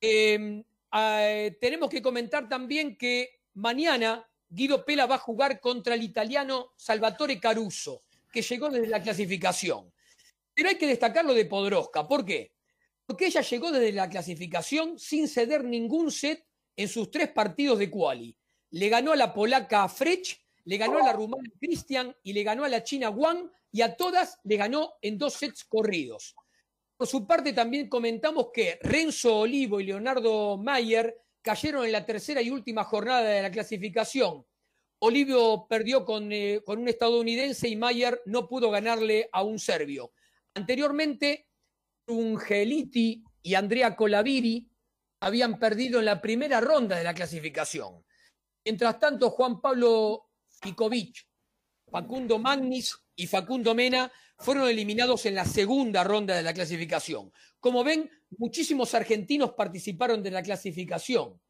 [0.00, 6.02] Eh, eh, tenemos que comentar también que mañana Guido Pela va a jugar contra el
[6.02, 9.92] italiano Salvatore Caruso, que llegó desde la clasificación.
[10.54, 12.08] Pero hay que destacar lo de Podroska.
[12.08, 12.52] ¿Por qué?
[13.06, 16.44] Porque ella llegó desde la clasificación sin ceder ningún set
[16.76, 18.36] en sus tres partidos de quali.
[18.70, 22.64] Le ganó a la polaca Frech, le ganó a la rumana Christian y le ganó
[22.64, 26.34] a la china Wang y a todas le ganó en dos sets corridos.
[26.98, 32.42] Por su parte, también comentamos que Renzo Olivo y Leonardo Mayer cayeron en la tercera
[32.42, 34.44] y última jornada de la clasificación.
[34.98, 40.10] Olivo perdió con, eh, con un estadounidense y Mayer no pudo ganarle a un serbio.
[40.54, 41.46] Anteriormente,
[42.08, 44.68] Ungeliti y Andrea Colaviri
[45.20, 48.04] habían perdido en la primera ronda de la clasificación.
[48.64, 50.30] Mientras tanto, Juan Pablo
[50.60, 51.28] Pikovic,
[51.88, 57.32] Facundo Magnis y Facundo Mena fueron eliminados en la segunda ronda de la clasificación.
[57.58, 61.40] Como ven, muchísimos argentinos participaron de la clasificación,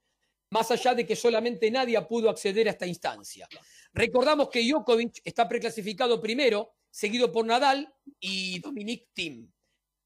[0.50, 3.46] más allá de que solamente nadie pudo acceder a esta instancia.
[3.92, 9.50] Recordamos que Djokovic está preclasificado primero, seguido por Nadal y Dominic Thiem.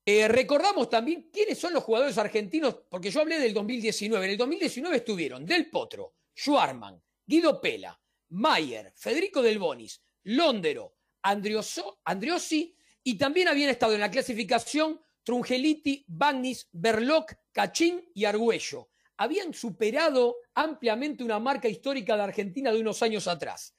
[0.04, 4.24] Eh, recordamos también quiénes son los jugadores argentinos, porque yo hablé del 2019.
[4.24, 12.76] En el 2019 estuvieron Del Potro, Schwarman, Guido Pela, Mayer, Federico Del Bonis, Londero, Andriosi
[13.04, 18.90] y también habían estado en la clasificación Trungeliti, Bagnis, Berloc, Cachín y Argüello.
[19.16, 23.74] Habían superado ampliamente una marca histórica de Argentina de unos años atrás.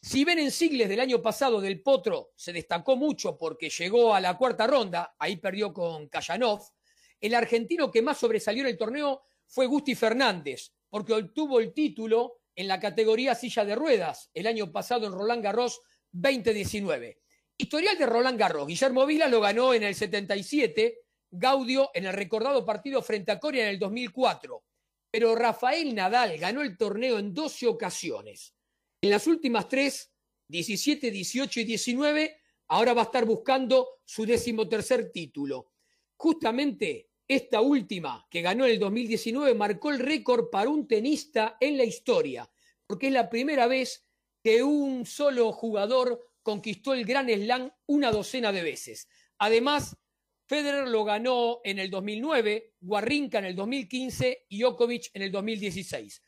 [0.00, 4.20] Si ven en sigles del año pasado del Potro se destacó mucho porque llegó a
[4.20, 6.60] la cuarta ronda, ahí perdió con Kayanov,
[7.20, 12.40] el argentino que más sobresalió en el torneo fue Gusti Fernández, porque obtuvo el título
[12.54, 15.80] en la categoría silla de ruedas el año pasado en Roland Garros
[16.14, 17.18] 2019.
[17.56, 18.66] Historial de Roland Garros.
[18.66, 21.00] Guillermo Vila lo ganó en el 77,
[21.30, 24.62] Gaudio en el recordado partido frente a Corea en el 2004.
[25.10, 28.54] Pero Rafael Nadal ganó el torneo en 12 ocasiones.
[29.00, 30.12] En las últimas tres,
[30.48, 32.36] 17, 18 y 19,
[32.68, 35.72] ahora va a estar buscando su decimotercer título.
[36.16, 41.76] Justamente esta última, que ganó en el 2019, marcó el récord para un tenista en
[41.76, 42.48] la historia,
[42.86, 44.06] porque es la primera vez
[44.44, 49.08] que un solo jugador conquistó el Gran Slam una docena de veces.
[49.38, 49.96] Además,
[50.44, 56.22] Federer lo ganó en el 2009, Warrinka en el 2015 y Djokovic en el 2016.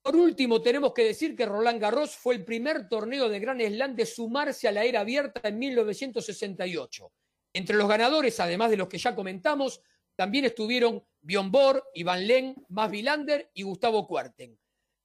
[0.00, 3.96] Por último, tenemos que decir que Roland Garros fue el primer torneo de Gran Slam
[3.96, 7.12] de sumarse a la era abierta en 1968.
[7.52, 9.80] Entre los ganadores, además de los que ya comentamos,
[10.14, 14.56] también estuvieron Bjorn Borg, Ivan Len, Mas Vilander y Gustavo Kuerten.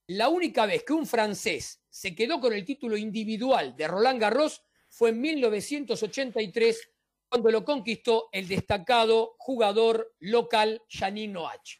[0.05, 4.63] la única vez que un francés se quedó con el título individual de Roland Garros
[4.89, 6.89] fue en 1983,
[7.29, 11.79] cuando lo conquistó el destacado jugador local Janine Noach.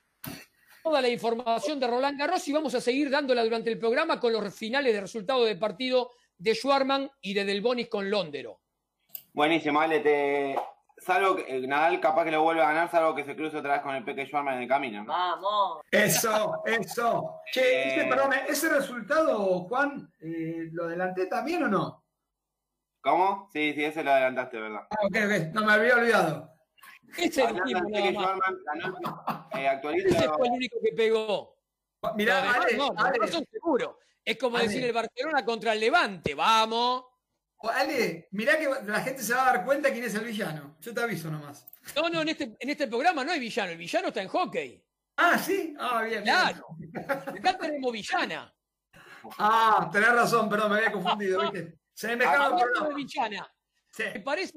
[0.83, 4.33] Toda la información de Roland Garros y vamos a seguir dándola durante el programa con
[4.33, 8.61] los finales de resultado de partido de Schwarman y de Del Bonis con Londero.
[9.33, 10.55] Buenísimo, Ale, te...
[11.01, 13.73] Salvo que eh, Nadal capaz que lo vuelva a ganar, salvo que se cruce otra
[13.73, 15.03] vez con el Peque Schwarman en el camino.
[15.03, 15.81] Vamos.
[15.89, 17.41] Eso, eso.
[17.51, 22.05] Che, ese, perdón, ese resultado, Juan, eh, ¿lo adelanté también o no?
[23.01, 23.49] ¿Cómo?
[23.51, 24.81] Sí, sí, ese lo adelantaste, ¿verdad?
[24.91, 26.51] Ah, ok, ok, no me había olvidado.
[27.17, 31.57] Ese el Peque Schwarman, ganó, eh, actualiza- Ese fue el único que pegó.
[32.15, 33.95] Mirá, demás Ale, no, Ale, demás son seguros.
[34.23, 34.67] Es como Ale.
[34.67, 36.35] decir el Barcelona contra el Levante.
[36.35, 37.05] Vamos.
[37.69, 40.77] Ale, mirá que la gente se va a dar cuenta quién es el villano.
[40.81, 41.67] Yo te aviso nomás.
[41.95, 43.71] No, no, en este, en este programa no hay villano.
[43.71, 44.83] El villano está en hockey.
[45.17, 45.75] Ah, ¿sí?
[45.79, 46.35] Ah, bien, bien.
[46.35, 46.65] Claro.
[47.27, 48.53] Acá tenemos villana.
[49.37, 51.77] Ah, tenés razón, perdón, me había confundido, ¿viste?
[51.93, 53.53] Se me mezclaba el villana.
[53.91, 54.03] Sí.
[54.13, 54.53] ¿Te parece,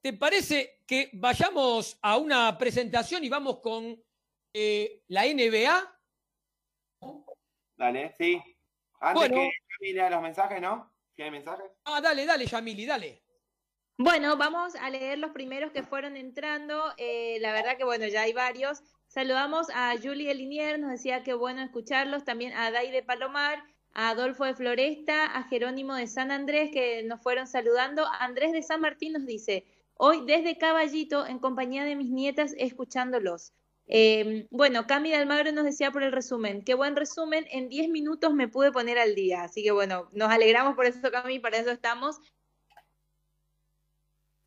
[0.00, 3.96] ¿Te parece que vayamos a una presentación y vamos con
[4.52, 5.98] eh, la NBA?
[7.76, 8.42] Dale, sí.
[9.00, 9.50] Antes Bueno.
[9.78, 10.91] que lea los mensajes, ¿no?
[11.22, 11.70] ¿Si hay mensajes?
[11.84, 13.22] Ah, dale, dale, Yamili, dale.
[13.96, 16.92] Bueno, vamos a leer los primeros que fueron entrando.
[16.96, 18.82] Eh, la verdad que, bueno, ya hay varios.
[19.06, 22.24] Saludamos a Julie Linier, nos decía que bueno escucharlos.
[22.24, 23.62] También a Dai de Palomar,
[23.94, 28.04] a Adolfo de Floresta, a Jerónimo de San Andrés, que nos fueron saludando.
[28.18, 33.52] Andrés de San Martín nos dice, hoy desde Caballito, en compañía de mis nietas, escuchándolos.
[33.86, 37.88] Eh, bueno, Cami de Almagro nos decía por el resumen, qué buen resumen, en 10
[37.88, 39.42] minutos me pude poner al día.
[39.42, 42.20] Así que bueno, nos alegramos por eso, Cami, para eso estamos.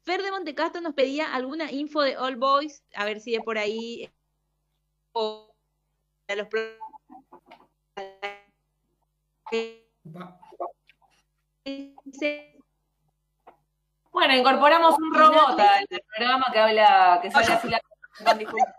[0.03, 3.57] Fer de Montecastro nos pedía alguna info de All Boys, a ver si es por
[3.57, 4.11] ahí.
[5.13, 5.55] O
[6.27, 6.47] de los
[14.11, 17.81] Bueno, incorporamos un robot al programa que habla, que sale así la
[18.23, 18.75] con disculpas.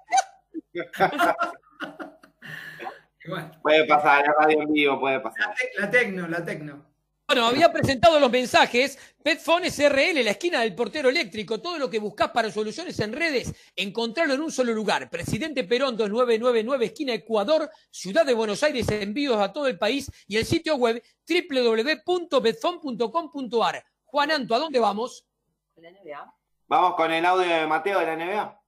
[3.29, 5.53] Bueno, Puede pasar, la radio en vivo puede pasar.
[5.79, 6.87] la tecno, la tecno.
[7.27, 8.97] Bueno, había presentado los mensajes.
[9.21, 11.61] Petphone SRL, la esquina del portero eléctrico.
[11.61, 15.11] Todo lo que buscás para soluciones en redes, encontrarlo en un solo lugar.
[15.11, 20.37] Presidente Perón 2999, esquina Ecuador, Ciudad de Buenos Aires, envíos a todo el país y
[20.37, 23.85] el sitio web www.betfone.com.ar.
[24.05, 25.27] Juan Anto, ¿a dónde vamos?
[25.75, 26.33] La NBA.
[26.69, 28.61] Vamos con el audio de Mateo de la NBA.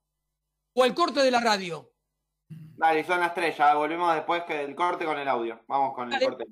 [0.75, 1.92] O al corte de la radio.
[2.79, 5.61] Dale, son las tres, ya volvemos después que del corte con el audio.
[5.67, 6.45] Vamos con el corte.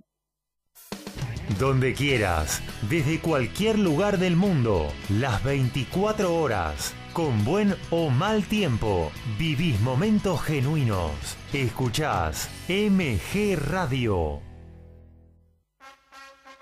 [1.56, 2.60] Donde quieras,
[2.90, 10.42] desde cualquier lugar del mundo, las 24 horas, con buen o mal tiempo, vivís momentos
[10.42, 11.12] genuinos.
[11.52, 14.45] Escuchás MG Radio.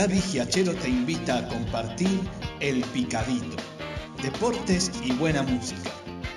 [0.00, 0.22] Gaby
[0.80, 2.20] te invita a compartir
[2.58, 3.62] El Picadito.
[4.22, 5.90] Deportes y buena música.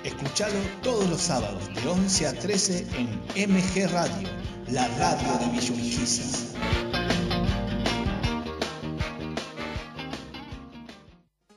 [0.04, 4.28] Escuchalo todos los sábados de 11 a 13 en MG Radio,
[4.70, 6.58] la radio de Villurquiza.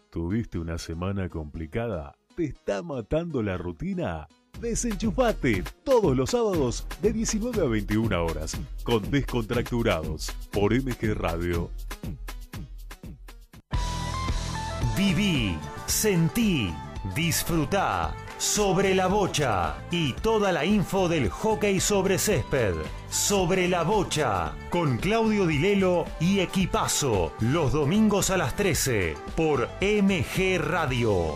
[0.10, 2.16] ¿Tuviste una semana complicada?
[2.38, 4.30] ¿Te está matando la rutina?
[4.60, 11.70] Desenchufate todos los sábados de 19 a 21 horas con Descontracturados por MG Radio.
[14.98, 16.74] Viví, sentí,
[17.16, 22.74] disfrutá sobre la bocha y toda la info del hockey sobre césped.
[23.10, 30.60] Sobre la bocha con Claudio Dilelo y Equipazo los domingos a las 13 por MG
[30.60, 31.36] Radio.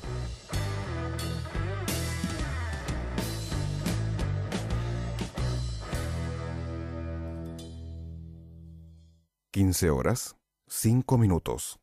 [9.53, 11.77] Quince horas, cinco minutos.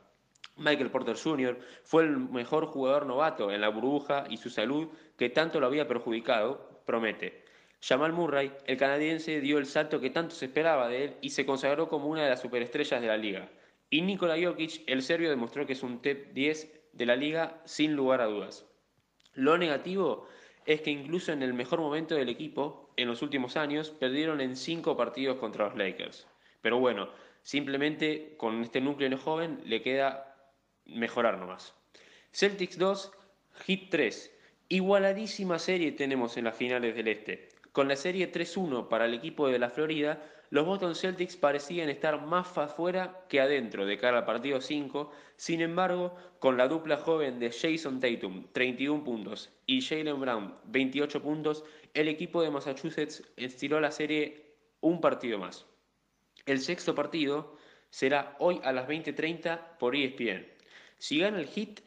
[0.56, 1.58] Michael Porter Jr.
[1.82, 5.88] fue el mejor jugador novato en la burbuja y su salud, que tanto lo había
[5.88, 7.44] perjudicado, promete.
[7.80, 11.44] Jamal Murray, el canadiense, dio el salto que tanto se esperaba de él y se
[11.44, 13.50] consagró como una de las superestrellas de la liga.
[13.90, 17.94] Y Nikola Jokic, el serbio, demostró que es un top 10 de la liga sin
[17.94, 18.66] lugar a dudas.
[19.34, 20.28] Lo negativo
[20.64, 24.56] es que incluso en el mejor momento del equipo, en los últimos años, perdieron en
[24.56, 26.28] cinco partidos contra los Lakers.
[26.60, 27.08] Pero bueno,
[27.42, 30.31] simplemente con este núcleo joven le queda
[30.86, 31.74] mejorar nomás.
[32.32, 33.12] Celtics 2,
[33.66, 34.38] Hit 3.
[34.68, 37.48] Igualadísima serie tenemos en las finales del Este.
[37.72, 42.26] Con la serie 3-1 para el equipo de la Florida, los Boston Celtics parecían estar
[42.26, 45.10] más afuera que adentro de cara al partido 5.
[45.36, 51.22] Sin embargo, con la dupla joven de Jason Tatum, 31 puntos, y Jalen Brown, 28
[51.22, 51.64] puntos,
[51.94, 55.64] el equipo de Massachusetts estiró la serie un partido más.
[56.44, 57.56] El sexto partido
[57.88, 60.51] será hoy a las 20:30 por ESPN.
[61.02, 61.80] Si gana el Heat,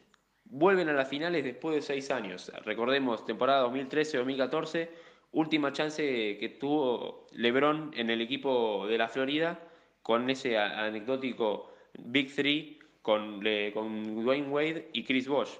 [0.44, 2.52] vuelven a las finales después de seis años.
[2.66, 4.90] Recordemos, temporada 2013-2014
[5.32, 6.02] última chance
[6.38, 9.58] que tuvo LeBron en el equipo de la Florida
[10.02, 13.42] con ese anecdótico Big Three con,
[13.72, 15.54] con Dwayne Wade y Chris Bosh.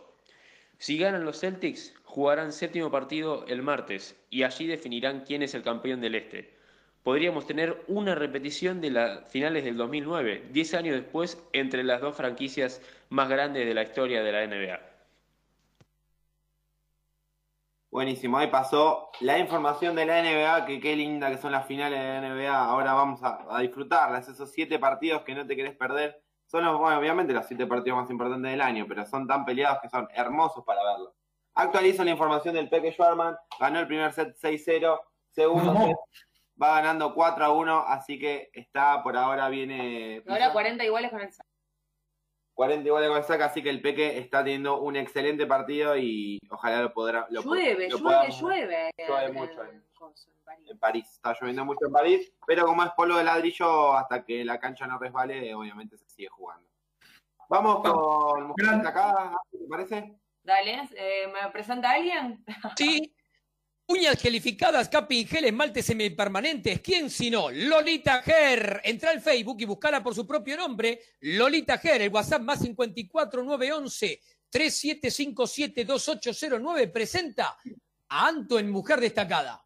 [0.76, 5.62] Si ganan los Celtics, jugarán séptimo partido el martes y allí definirán quién es el
[5.62, 6.55] campeón del Este.
[7.06, 12.16] Podríamos tener una repetición de las finales del 2009, 10 años después, entre las dos
[12.16, 14.80] franquicias más grandes de la historia de la NBA.
[17.92, 22.00] Buenísimo, ahí pasó la información de la NBA, que qué linda que son las finales
[22.00, 22.64] de la NBA.
[22.64, 26.20] Ahora vamos a, disfrutarlas, esos siete partidos que no te querés perder.
[26.46, 29.78] Son los, bueno, obviamente los siete partidos más importantes del año, pero son tan peleados
[29.80, 31.12] que son hermosos para verlos.
[31.54, 35.00] Actualizo la información del Peque Schwarman, ganó el primer set 6-0,
[35.30, 35.96] segundo set
[36.60, 40.22] va ganando 4 1, así que está por ahora viene.
[40.26, 41.30] Ahora 40 iguales con el
[42.54, 46.38] 40 iguales con el saca, así que el Peque está teniendo un excelente partido y
[46.50, 47.26] ojalá lo podrá.
[47.28, 48.90] Lo, llueve, llueve, llueve.
[48.96, 49.84] Llueve mucho en,
[50.66, 51.06] en, París.
[51.12, 54.86] Está lloviendo mucho en París, pero como es polvo de ladrillo, hasta que la cancha
[54.86, 56.66] no resbale, obviamente se sigue jugando.
[57.50, 60.18] Vamos con Mujer acá, ¿te parece?
[60.42, 62.44] Dale, eh, ¿me presenta alguien?
[62.76, 63.14] Sí,
[63.88, 66.80] Uñas gelificadas, capi gel, esmalte semipermanentes.
[66.80, 67.52] ¿Quién si no?
[67.52, 68.80] Lolita Ger.
[68.82, 70.98] Entra al Facebook y buscala por su propio nombre.
[71.20, 74.20] Lolita Ger, el WhatsApp más 54 911
[74.50, 77.56] 3757 2809 presenta
[78.08, 79.64] a Anto en Mujer Destacada.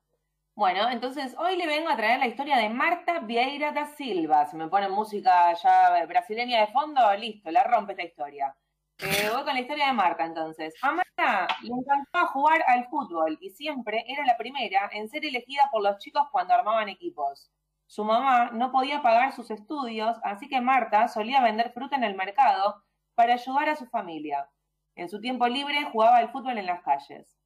[0.54, 4.44] Bueno, entonces hoy le vengo a traer la historia de Marta Vieira da Silva.
[4.50, 8.54] Si me ponen música ya brasileña de fondo, listo, la rompe esta historia.
[9.02, 10.74] Eh, voy con la historia de Marta entonces.
[10.82, 15.62] A Marta le encantaba jugar al fútbol y siempre era la primera en ser elegida
[15.72, 17.50] por los chicos cuando armaban equipos.
[17.86, 22.14] Su mamá no podía pagar sus estudios, así que Marta solía vender fruta en el
[22.14, 22.82] mercado
[23.14, 24.50] para ayudar a su familia.
[24.94, 27.38] En su tiempo libre jugaba al fútbol en las calles.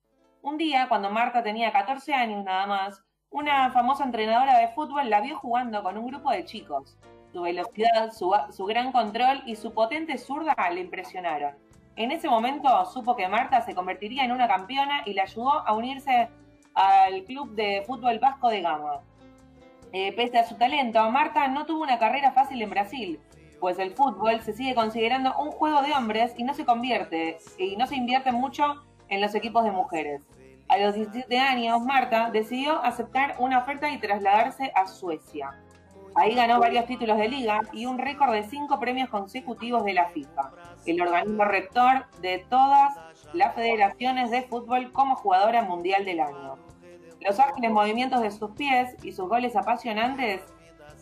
[0.43, 3.01] Un día, cuando Marta tenía 14 años nada más,
[3.31, 6.99] una famosa entrenadora de fútbol la vio jugando con un grupo de chicos.
[7.35, 11.57] Su velocidad, su, gran control y su potente zurda le impresionaron.
[11.97, 15.73] En ese momento supo que Marta se convertiría en una campeona y le ayudó a
[15.75, 16.29] unirse
[16.75, 19.01] al club de fútbol vasco de Gama.
[19.93, 23.19] Eh, pese a su talento, Marta no tuvo una carrera fácil en Brasil,
[23.59, 27.75] pues el fútbol se sigue considerando un juego de hombres y no se convierte y
[27.75, 30.23] no se invierte mucho en los equipos de mujeres.
[30.69, 35.64] A los 17 años, Marta decidió aceptar una oferta y trasladarse a Suecia.
[36.17, 40.07] Ahí ganó varios títulos de liga y un récord de cinco premios consecutivos de la
[40.11, 40.53] FIFA,
[40.87, 42.95] el organismo rector de todas
[43.33, 46.57] las federaciones de fútbol como jugadora mundial del año.
[47.21, 50.43] Los ágiles movimientos de sus pies y sus goles apasionantes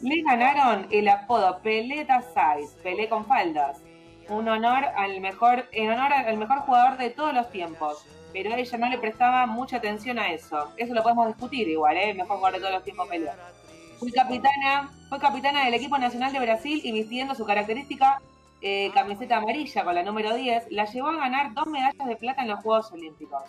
[0.00, 3.82] le ganaron el apodo Peleta Size, Pelé con faldas,
[4.28, 8.06] un honor al mejor, en honor al mejor jugador de todos los tiempos.
[8.32, 10.72] Pero ella no le prestaba mucha atención a eso.
[10.78, 12.14] Eso lo podemos discutir igual, ¿eh?
[12.14, 13.30] Mejor jugador de todos los tiempos, Pelé.
[14.02, 14.10] Fue
[15.20, 18.20] capitana, del equipo nacional de Brasil y vistiendo su característica
[18.60, 22.42] eh, camiseta amarilla con la número 10, la llevó a ganar dos medallas de plata
[22.42, 23.44] en los Juegos Olímpicos.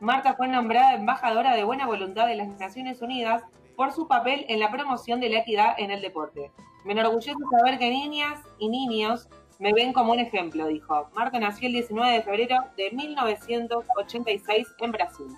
[0.00, 3.44] Marta fue nombrada embajadora de buena voluntad de las Naciones Unidas
[3.76, 6.52] por su papel en la promoción de la equidad en el deporte.
[6.84, 11.08] Me enorgullece saber que niñas y niños me ven como un ejemplo, dijo.
[11.14, 15.28] Marta nació el 19 de febrero de 1986 en Brasil.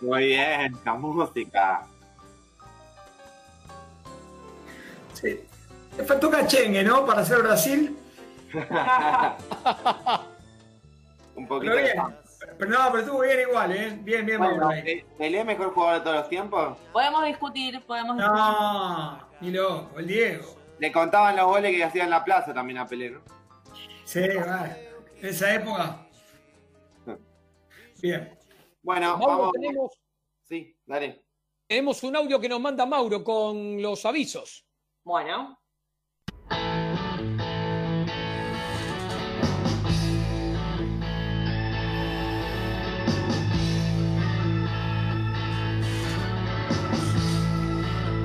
[0.00, 1.86] Muy bien, la música.
[5.12, 5.40] Sí.
[6.20, 7.04] Toca chengue, ¿no?
[7.04, 7.96] Para hacer Brasil.
[11.36, 11.72] Un poquito.
[11.72, 11.96] Pero, bien.
[12.58, 13.98] pero no, pero estuvo bien igual, ¿eh?
[14.02, 14.70] Bien, bien, bueno,
[15.18, 16.78] ¿Pelé mejor jugador de todos los tiempos?
[16.92, 18.40] Podemos discutir, podemos discutir.
[18.42, 20.56] No, ni loco, el Diego.
[20.78, 23.20] Le contaban los goles que hacía en la plaza también a Pelé, ¿no?
[24.04, 24.88] Sí, vale.
[25.20, 26.06] En esa época.
[28.02, 28.39] Bien.
[28.82, 29.52] Bueno, vamos.
[29.52, 29.92] Tenemos,
[30.42, 31.24] sí, dale.
[31.66, 34.66] Tenemos un audio que nos manda Mauro con los avisos.
[35.04, 35.58] Bueno.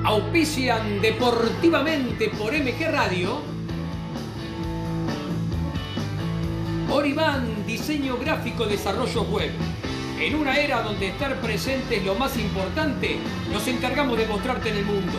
[0.04, 3.40] Auspician deportivamente por MG Radio.
[6.90, 9.50] Oriban, diseño gráfico, desarrollo web.
[10.18, 13.18] En una era donde estar presente es lo más importante,
[13.52, 15.18] nos encargamos de mostrarte en el mundo.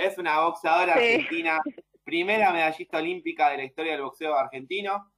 [0.00, 1.14] Es una boxeadora Sí.
[1.14, 1.60] argentina,
[2.02, 5.12] primera medallista olímpica de la historia del boxeo argentino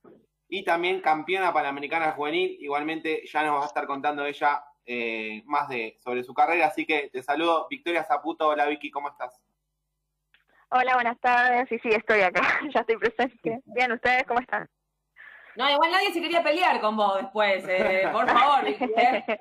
[0.51, 2.59] y también campeona panamericana juvenil.
[2.61, 6.85] Igualmente ya nos va a estar contando ella eh, más de sobre su carrera, así
[6.87, 7.67] que te saludo.
[7.71, 9.41] Victoria Zaputo, hola Vicky, ¿cómo estás?
[10.71, 11.69] Hola, buenas tardes.
[11.69, 12.41] Sí, sí, estoy acá.
[12.75, 13.61] Ya estoy presente.
[13.67, 14.69] Bien, ¿ustedes cómo están?
[15.55, 18.67] No, igual nadie se quería pelear con vos después, eh, por favor.
[18.67, 18.77] Eh.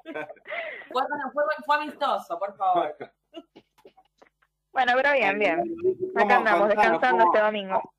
[0.92, 1.02] Fue,
[1.34, 2.94] fue, fue amistoso, por favor.
[4.74, 5.76] Bueno, pero bien, bien.
[6.14, 7.94] ¿Cómo- Acá andamos, descansando cómo- este domingo.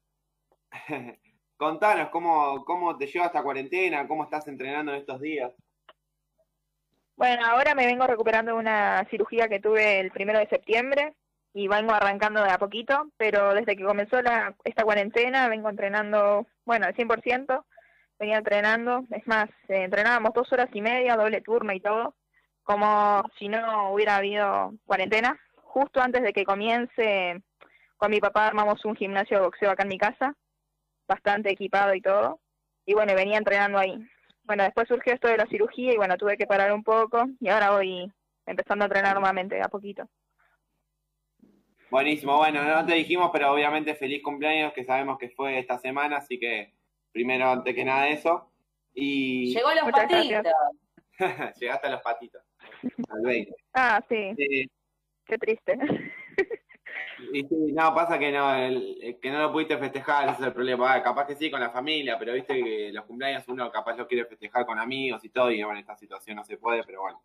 [1.56, 5.54] Contanos cómo, cómo te lleva esta cuarentena, cómo estás entrenando en estos días.
[7.16, 11.14] Bueno, ahora me vengo recuperando de una cirugía que tuve el primero de septiembre.
[11.54, 16.46] y vengo arrancando de a poquito, pero desde que comenzó la, esta cuarentena vengo entrenando,
[16.64, 17.64] bueno, al 100%,
[18.18, 22.14] venía entrenando, es más, eh, entrenábamos dos horas y media, doble turno y todo,
[22.62, 25.38] como si no hubiera habido cuarentena.
[25.56, 27.42] Justo antes de que comience,
[27.98, 30.34] con mi papá armamos un gimnasio de boxeo acá en mi casa,
[31.06, 32.40] bastante equipado y todo,
[32.86, 33.98] y bueno, venía entrenando ahí.
[34.44, 37.48] Bueno, después surgió esto de la cirugía y bueno, tuve que parar un poco y
[37.48, 38.10] ahora voy
[38.46, 40.08] empezando a entrenar nuevamente a poquito.
[41.90, 46.16] Buenísimo, bueno, no te dijimos, pero obviamente feliz cumpleaños, que sabemos que fue esta semana,
[46.16, 46.72] así que
[47.12, 48.50] primero, antes que nada, eso.
[48.94, 49.54] Y...
[49.54, 50.52] Llegó los Muchas patitos.
[51.60, 52.42] Llegaste a los patitos.
[53.10, 53.54] Al 20.
[53.74, 54.66] Ah, sí, Eh,
[55.26, 55.78] qué triste.
[57.32, 60.52] y sí, no, pasa que no, el- que no lo pudiste festejar, ese es el
[60.52, 60.92] problema.
[60.94, 64.06] Ah, capaz que sí con la familia, pero viste que los cumpleaños uno capaz lo
[64.06, 67.22] quiere festejar con amigos y todo, y bueno, esta situación no se puede, pero bueno,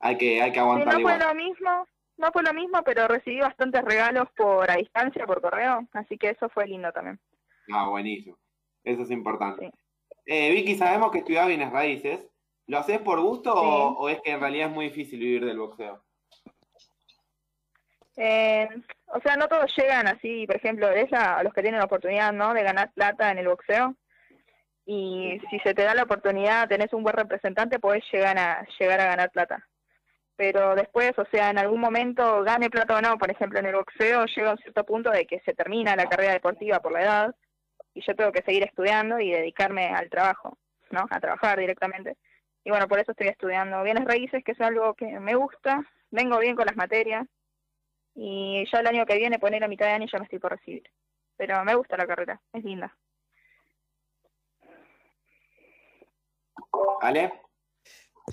[0.00, 1.86] hay que, hay que aguantar no fue lo mismo,
[2.18, 6.30] no fue lo mismo, pero recibí bastantes regalos por a distancia, por correo, así que
[6.30, 7.18] eso fue lindo también.
[7.72, 8.36] Ah, buenísimo.
[8.84, 9.72] Eso es importante.
[10.26, 12.28] Eh, Vicky, sabemos que estudiás bienes raíces.
[12.66, 15.58] ¿Lo haces por gusto o, o es que en realidad es muy difícil vivir del
[15.58, 16.02] boxeo?
[18.16, 18.68] Eh,
[19.14, 21.84] o sea, no todos llegan así, por ejemplo, es a, a los que tienen la
[21.84, 23.94] oportunidad, ¿no?, de ganar plata en el boxeo.
[24.86, 29.00] Y si se te da la oportunidad, tenés un buen representante, podés llegar a, llegar
[29.00, 29.68] a ganar plata.
[30.34, 33.74] Pero después, o sea, en algún momento, gane plata o no, por ejemplo, en el
[33.74, 37.02] boxeo, llega a un cierto punto de que se termina la carrera deportiva por la
[37.02, 37.34] edad
[37.94, 40.56] y yo tengo que seguir estudiando y dedicarme al trabajo,
[40.90, 41.06] ¿no?
[41.10, 42.16] A trabajar directamente.
[42.64, 46.38] Y bueno, por eso estoy estudiando bienes raíces, que es algo que me gusta, vengo
[46.38, 47.26] bien con las materias
[48.14, 50.52] y ya el año que viene, poner a mitad de año, ya me estoy por
[50.52, 50.82] recibir.
[51.36, 52.96] Pero me gusta la carrera, es linda.
[57.00, 57.32] ¿Ale?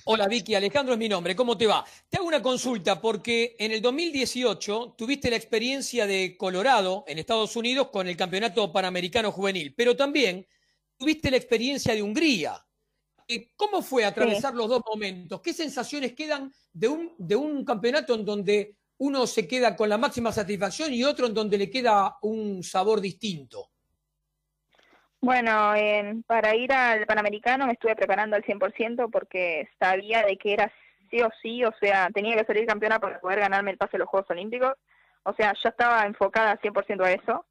[0.05, 1.83] Hola Vicky, Alejandro es mi nombre, ¿cómo te va?
[2.07, 7.55] Te hago una consulta porque en el 2018 tuviste la experiencia de Colorado en Estados
[7.55, 10.47] Unidos con el Campeonato Panamericano Juvenil, pero también
[10.95, 12.63] tuviste la experiencia de Hungría.
[13.27, 15.41] Eh, ¿Cómo fue atravesar los dos momentos?
[15.41, 19.97] ¿Qué sensaciones quedan de un, de un campeonato en donde uno se queda con la
[19.97, 23.69] máxima satisfacción y otro en donde le queda un sabor distinto?
[25.21, 30.53] Bueno, en- para ir al Panamericano me estuve preparando al 100% porque sabía de que
[30.53, 30.71] era
[31.09, 33.99] sí o sí, o sea, tenía que salir campeona para poder ganarme el pase a
[33.99, 34.73] los Juegos Olímpicos.
[35.23, 37.45] O sea, ya estaba enfocada al 100% a eso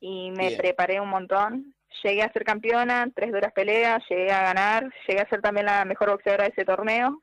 [0.00, 0.58] y me Bien.
[0.58, 1.74] preparé un montón.
[2.02, 5.84] Llegué a ser campeona, tres duras peleas, llegué a ganar, llegué a ser también la
[5.86, 7.22] mejor boxeadora de ese torneo.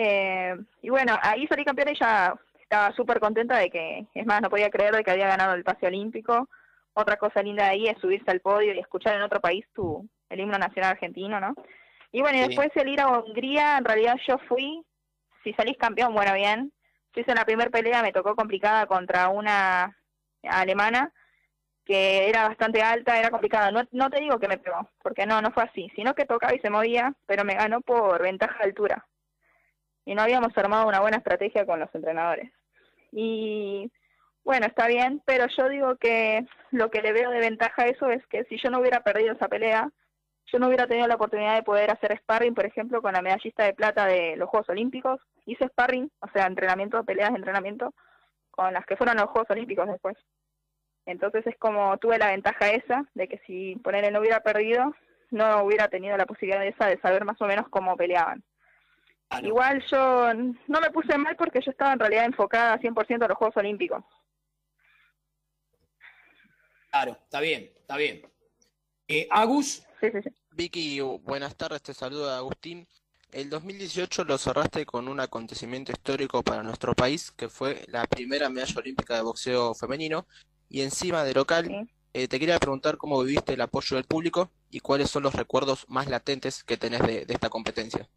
[0.00, 4.40] Eh, y bueno, ahí salí campeona y ya estaba súper contenta de que, es más,
[4.40, 6.48] no podía creer de que había ganado el pase olímpico.
[6.94, 10.08] Otra cosa linda de ahí es subirse al podio y escuchar en otro país tu,
[10.30, 11.54] el himno nacional argentino, ¿no?
[12.12, 12.46] Y bueno, y Sí.
[12.46, 14.84] después el ir a Hungría, en realidad yo fui,
[15.42, 16.72] si salís campeón, bueno, bien.
[17.12, 19.96] Si hice la primera pelea, me tocó complicada contra una
[20.44, 21.12] alemana
[21.84, 23.72] que era bastante alta, era complicada.
[23.72, 26.54] No, no te digo que me pegó, porque no, no fue así, sino que tocaba
[26.54, 29.04] y se movía, pero me ganó por ventaja de altura.
[30.08, 32.50] Y no habíamos armado una buena estrategia con los entrenadores.
[33.12, 33.92] Y
[34.42, 38.08] bueno, está bien, pero yo digo que lo que le veo de ventaja a eso
[38.08, 39.90] es que si yo no hubiera perdido esa pelea,
[40.46, 43.64] yo no hubiera tenido la oportunidad de poder hacer sparring, por ejemplo, con la medallista
[43.64, 45.20] de plata de los Juegos Olímpicos.
[45.44, 47.92] Hice sparring, o sea, entrenamiento, peleas de entrenamiento,
[48.50, 50.16] con las que fueron los Juegos Olímpicos después.
[51.04, 54.94] Entonces es como tuve la ventaja esa, de que si ponerle no hubiera perdido,
[55.30, 58.42] no hubiera tenido la posibilidad esa de saber más o menos cómo peleaban.
[59.42, 63.36] Igual yo no me puse mal porque yo estaba en realidad enfocada 100% a los
[63.36, 64.02] Juegos Olímpicos.
[66.90, 68.22] Claro, está bien, está bien.
[69.06, 69.82] Eh, Agus.
[70.52, 72.88] Vicky, buenas tardes, te saluda Agustín.
[73.30, 78.48] El 2018 lo cerraste con un acontecimiento histórico para nuestro país, que fue la primera
[78.48, 80.26] medalla olímpica de boxeo femenino.
[80.70, 84.80] Y encima de local, eh, te quería preguntar cómo viviste el apoyo del público y
[84.80, 88.08] cuáles son los recuerdos más latentes que tenés de, de esta competencia.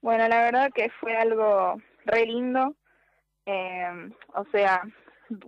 [0.00, 2.74] Bueno, la verdad que fue algo re lindo.
[3.46, 4.82] Eh, o sea,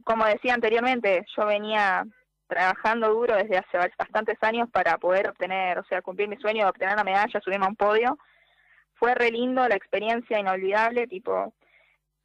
[0.04, 2.04] como decía anteriormente, yo venía
[2.48, 6.70] trabajando duro desde hace bastantes años para poder obtener, o sea, cumplir mi sueño de
[6.70, 8.18] obtener una medalla, subirme a un podio.
[8.94, 11.54] Fue re lindo, la experiencia inolvidable, tipo,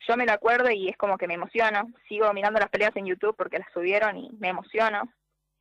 [0.07, 1.87] yo me lo acuerdo y es como que me emociono.
[2.07, 5.03] Sigo mirando las peleas en YouTube porque las subieron y me emociono.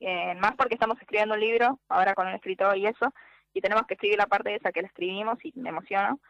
[0.01, 3.13] Eh, más porque estamos escribiendo un libro, ahora con un escritor y eso,
[3.53, 6.21] y tenemos que escribir la parte esa que la escribimos y me emociono.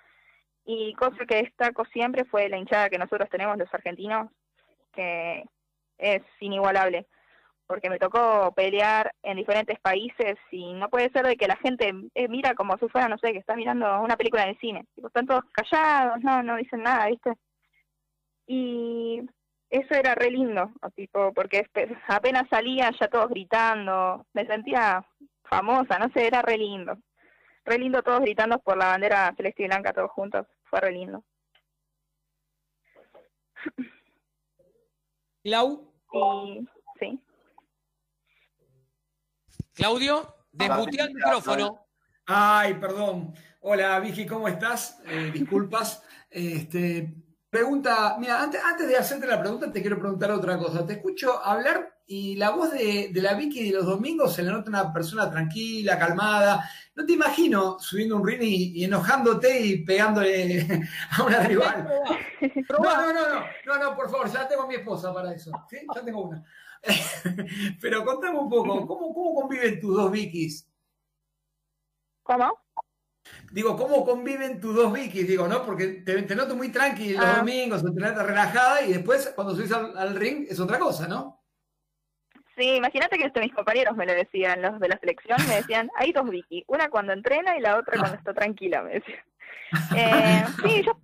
[0.65, 4.31] Y cosa que destaco siempre fue la hinchada que nosotros tenemos los argentinos,
[4.93, 5.45] que
[5.99, 7.07] es inigualable,
[7.67, 11.93] porque me tocó pelear en diferentes países y no puede ser de que la gente
[12.15, 14.87] eh, mira como si fuera, no sé, que está mirando una película el cine.
[14.95, 17.33] Tipo, están todos callados, no, no dicen nada, ¿viste?
[18.47, 19.23] Y
[19.71, 21.67] eso era re lindo, tipo, porque
[22.09, 25.05] apenas salía ya todos gritando, me sentía
[25.45, 26.97] famosa, no sé, era re lindo.
[27.65, 31.25] Re lindo todos gritando por la bandera celeste y blanca todos juntos, fue re lindo.
[35.43, 36.67] Clau, Y
[36.99, 37.23] sí.
[39.75, 41.87] Claudio, desmutea el micrófono.
[42.27, 43.35] Ay, perdón.
[43.61, 45.03] Hola, Vicky, ¿cómo estás?
[45.07, 46.03] Eh, disculpas.
[46.35, 47.15] Este,
[47.49, 50.85] pregunta, mira, antes, antes de hacerte la pregunta, te quiero preguntar otra cosa.
[50.85, 54.51] Te escucho hablar y la voz de, de la Vicky de los domingos se le
[54.51, 56.69] nota una persona tranquila, calmada.
[56.95, 60.67] No te imagino subiendo un ring y, y enojándote y pegándole
[61.19, 61.89] a una rival.
[62.69, 65.51] No, no, no, no, no, no, por favor, ya tengo a mi esposa para eso.
[65.71, 65.79] ¿sí?
[65.95, 66.45] Ya tengo una.
[67.81, 70.69] Pero contame un poco, ¿cómo, cómo conviven tus dos Vickys?
[72.23, 72.59] ¿Cómo?
[73.51, 75.27] Digo, ¿cómo conviven tus dos Vickys?
[75.27, 75.65] Digo, ¿no?
[75.65, 77.37] Porque te, te noto muy tranqui los Ah.
[77.39, 81.44] domingos, entrenada relajada y después cuando subís al, al ring es otra cosa, ¿no?
[82.57, 86.13] Sí, imagínate que mis compañeros me lo decían, los de la selección, me decían, hay
[86.13, 89.19] dos Vicky, una cuando entrena y la otra cuando está tranquila, me decían.
[89.97, 90.97] Eh, sí, yo,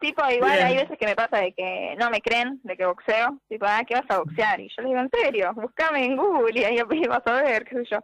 [0.00, 0.66] tipo, igual Bien.
[0.66, 3.82] hay veces que me pasa de que no me creen de que boxeo, tipo, ah,
[3.86, 4.58] ¿qué vas a boxear?
[4.60, 7.76] Y yo les digo, en serio, buscame en Google y ahí vas a ver, qué
[7.76, 7.98] sé yo.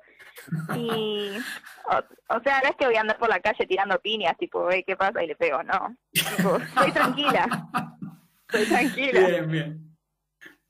[0.77, 1.39] Y,
[1.87, 4.71] o, o sea, no es que voy a andar por la calle tirando piñas, tipo,
[4.71, 5.23] "Ey, ¿qué pasa?
[5.25, 5.97] Y le pego, no.
[6.13, 7.69] Tipo, estoy tranquila,
[8.49, 9.21] estoy tranquila.
[9.29, 9.90] Bien, bien.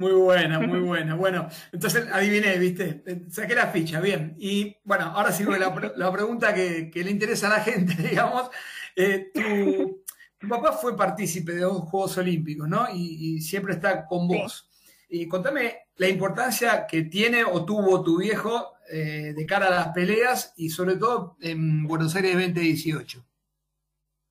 [0.00, 1.14] Muy buena, muy buena.
[1.14, 3.02] Bueno, entonces adiviné, ¿viste?
[3.06, 4.34] Eh, Saqué la ficha, bien.
[4.38, 8.48] Y bueno, ahora sigo la, la pregunta que, que le interesa a la gente, digamos.
[8.96, 10.02] Eh, tu,
[10.38, 12.86] tu papá fue partícipe de dos Juegos Olímpicos, ¿no?
[12.90, 14.70] Y, y siempre está con vos.
[15.10, 19.88] Y contame la importancia que tiene o tuvo tu viejo eh, de cara a las
[19.88, 23.22] peleas y sobre todo en Buenos Aires 2018.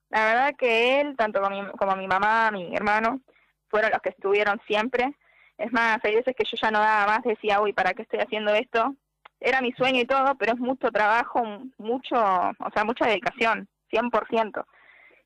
[0.09, 3.21] La verdad que él, tanto como mi, como mi mamá, mi hermano,
[3.67, 5.15] fueron los que estuvieron siempre.
[5.59, 8.19] Es más, hay veces que yo ya no daba más, decía, uy, ¿para qué estoy
[8.19, 8.95] haciendo esto?
[9.41, 11.43] Era mi sueño y todo, pero es mucho trabajo,
[11.77, 14.65] mucho, o sea, mucha dedicación, 100%.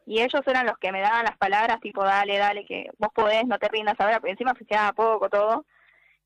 [0.06, 3.46] Y ellos eran los que me daban las palabras, tipo, dale, dale, que vos podés,
[3.46, 5.66] no te rindas ahora, porque encima quedaba poco todo.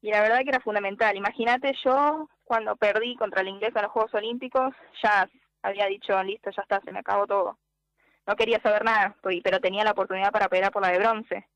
[0.02, 1.16] Y la verdad que era fundamental.
[1.16, 5.30] Imagínate, yo cuando perdí contra el inglés en los Juegos Olímpicos, ya
[5.62, 7.58] había dicho, listo, ya está, se me acabó todo
[8.28, 11.48] no quería saber nada, pues, pero tenía la oportunidad para pelear por la de bronce.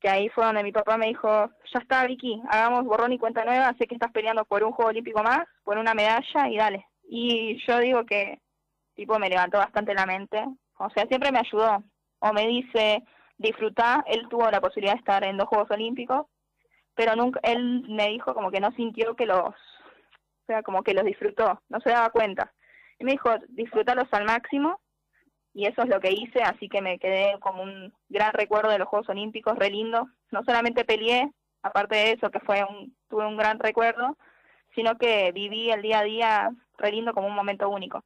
[0.00, 1.28] Que ahí fue donde mi papá me dijo,
[1.72, 4.90] ya está Vicky, hagamos borrón y cuenta nueva, sé que estás peleando por un Juego
[4.90, 6.86] Olímpico más, por una medalla y dale.
[7.08, 8.40] Y yo digo que
[8.94, 10.44] tipo me levantó bastante la mente,
[10.78, 11.82] o sea, siempre me ayudó.
[12.18, 13.02] O me dice,
[13.38, 16.26] disfrutá, él tuvo la posibilidad de estar en dos Juegos Olímpicos,
[16.94, 20.94] pero nunca, él me dijo como que no sintió que los, o sea, como que
[20.94, 22.52] los disfrutó, no se daba cuenta.
[22.98, 24.80] Y me dijo, disfrutarlos al máximo
[25.56, 28.78] y eso es lo que hice, así que me quedé como un gran recuerdo de
[28.78, 30.06] los Juegos Olímpicos, re lindo.
[30.30, 31.32] No solamente peleé,
[31.62, 34.18] aparte de eso, que fue un, tuve un gran recuerdo,
[34.74, 38.04] sino que viví el día a día re lindo como un momento único.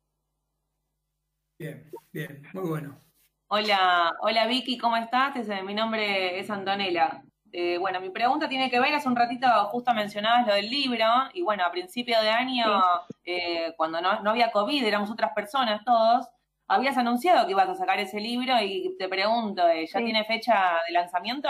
[1.58, 3.00] Bien, bien, muy bueno.
[3.48, 5.34] Hola, hola Vicky, ¿cómo estás?
[5.34, 7.24] Este, Mi nombre es Antonella.
[7.50, 11.04] Eh, bueno, mi pregunta tiene que ver, hace un ratito justo mencionabas lo del libro,
[11.34, 12.80] y bueno, a principio de año,
[13.24, 16.28] eh, cuando no, no había COVID, éramos otras personas todos,
[16.70, 20.04] habías anunciado que ibas a sacar ese libro y te pregunto, eh, ¿ya Sí.
[20.04, 21.48] tiene fecha de lanzamiento?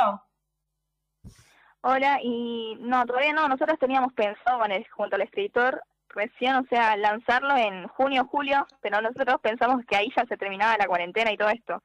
[1.82, 6.64] Hola, y no, todavía no, nosotros teníamos pensado con el- junto al escritor recién, o
[6.64, 11.32] sea, lanzarlo en junio, julio, pero nosotros pensamos que ahí ya se terminaba la cuarentena
[11.32, 11.82] y todo esto.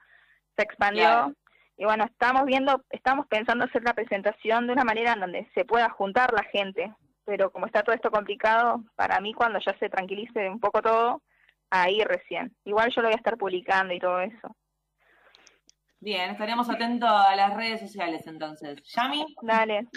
[0.58, 1.04] Se expandió.
[1.04, 1.34] Claro.
[1.78, 5.66] Y bueno, estamos viendo, estamos pensando hacer la presentación de una manera en donde se
[5.66, 6.94] pueda juntar la gente,
[7.26, 11.22] pero como está todo esto complicado, para mí cuando ya se tranquilice un poco todo,
[11.84, 12.56] ahí recién.
[12.66, 14.56] Igual yo lo voy a estar publicando y todo eso.
[16.00, 18.82] Bien, estaremos atentos a las redes sociales entonces.
[18.96, 19.26] ¿Yami?
[19.42, 19.88] Dale.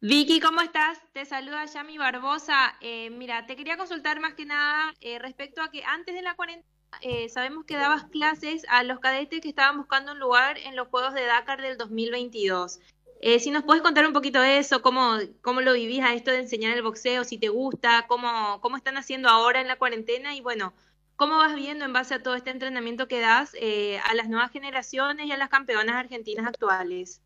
[0.00, 1.00] Vicky, ¿cómo estás?
[1.12, 2.74] Te saluda Yami Barbosa.
[2.80, 6.34] Eh, mira, te quería consultar más que nada eh, respecto a que antes de la
[6.34, 10.76] cuarentena eh, sabemos que dabas clases a los cadetes que estaban buscando un lugar en
[10.76, 12.80] los Juegos de Dakar del 2022.
[13.20, 16.30] Eh, si nos puedes contar un poquito de eso, cómo, cómo lo vivís a esto
[16.30, 20.34] de enseñar el boxeo, si te gusta, cómo, cómo están haciendo ahora en la cuarentena
[20.34, 20.74] y bueno,
[21.16, 24.50] cómo vas viendo en base a todo este entrenamiento que das eh, a las nuevas
[24.50, 27.22] generaciones y a las campeonas argentinas actuales.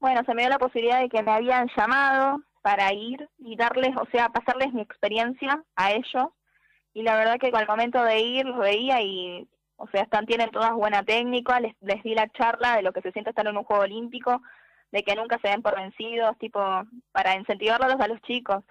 [0.00, 3.96] Bueno, se me dio la posibilidad de que me habían llamado para ir y darles,
[3.96, 6.28] o sea, pasarles mi experiencia a ellos.
[6.92, 10.50] Y la verdad que al momento de ir los veía y, o sea, están, tienen
[10.50, 13.56] todas buena técnica, les, les di la charla de lo que se siente estar en
[13.56, 14.42] un juego olímpico,
[14.92, 16.60] de que nunca se den por vencidos, tipo,
[17.12, 18.64] para incentivarlos a los chicos.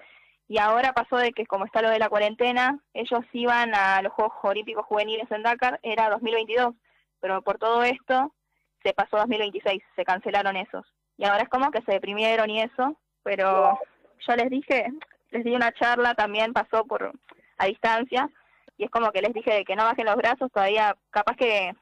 [0.48, 4.14] Y ahora pasó de que como está lo de la cuarentena, ellos iban a los
[4.14, 6.76] Juegos Olímpicos Juveniles en Dakar, era 2022,
[7.20, 8.32] pero por todo esto
[8.84, 10.86] se pasó 2026, se cancelaron esos.
[11.18, 13.80] Y ahora es como que se deprimieron y eso, pero
[14.28, 14.86] yo les dije,
[15.32, 17.12] les di una charla también, pasó por
[17.58, 18.30] a distancia,
[18.78, 21.74] y es como que les dije que no bajen los brazos, todavía capaz que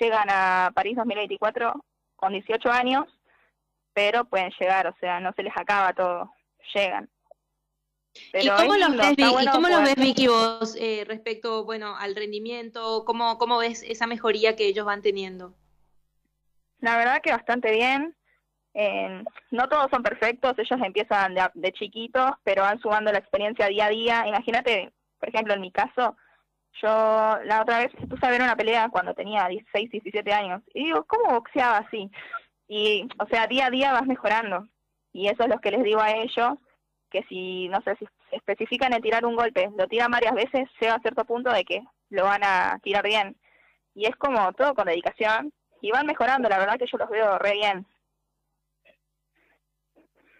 [0.00, 1.72] llegan a París 2024
[2.16, 3.04] con 18 años,
[3.92, 6.32] pero pueden llegar, o sea, no se les acaba todo,
[6.74, 7.08] llegan.
[8.34, 13.04] ¿Y cómo, los ves, ¿y cómo los ves, Vicky, vos eh, respecto bueno, al rendimiento?
[13.06, 15.54] ¿Cómo, ¿Cómo ves esa mejoría que ellos van teniendo?
[16.80, 18.14] La verdad que bastante bien.
[18.74, 23.66] Eh, no todos son perfectos, ellos empiezan de, de, chiquitos, pero van sumando la experiencia
[23.66, 24.26] día a día.
[24.26, 26.16] Imagínate, por ejemplo, en mi caso,
[26.80, 30.84] yo la otra vez puse a ver una pelea cuando tenía 16, 17 años, y
[30.84, 32.10] digo, ¿cómo boxeaba así?
[32.68, 34.68] Y, o sea, día a día vas mejorando.
[35.12, 36.54] Y eso es lo que les digo a ellos,
[37.10, 40.94] que si, no sé, si especifican en tirar un golpe, lo tiran varias veces, llega
[40.94, 43.36] a cierto punto de que lo van a tirar bien.
[43.94, 45.52] Y es como todo con dedicación,
[45.82, 47.86] y van mejorando, la verdad que yo los veo re bien.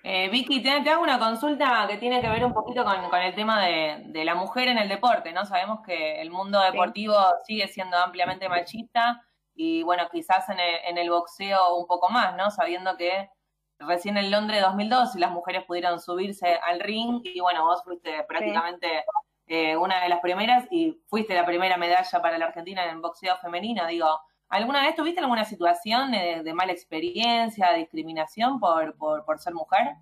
[0.04, 3.20] Eh, Vicky, te, te, hago una consulta que tiene que ver un poquito con, con
[3.20, 5.44] el tema de, de, la mujer en el deporte, ¿no?
[5.44, 7.54] Sabemos que el mundo deportivo sí.
[7.54, 9.24] sigue siendo ampliamente machista
[9.54, 12.50] y, bueno, quizás en el, en el, boxeo un poco más, ¿no?
[12.50, 13.30] Sabiendo que
[13.78, 19.04] recién en Londres 2002 las mujeres pudieron subirse al ring y, bueno, vos fuiste prácticamente
[19.46, 19.54] sí.
[19.54, 23.36] eh, una de las primeras y fuiste la primera medalla para la Argentina en boxeo
[23.38, 24.18] femenino, digo
[24.52, 29.94] ¿Alguna vez tuviste alguna situación de, de mala experiencia, discriminación por, por, por, ser mujer?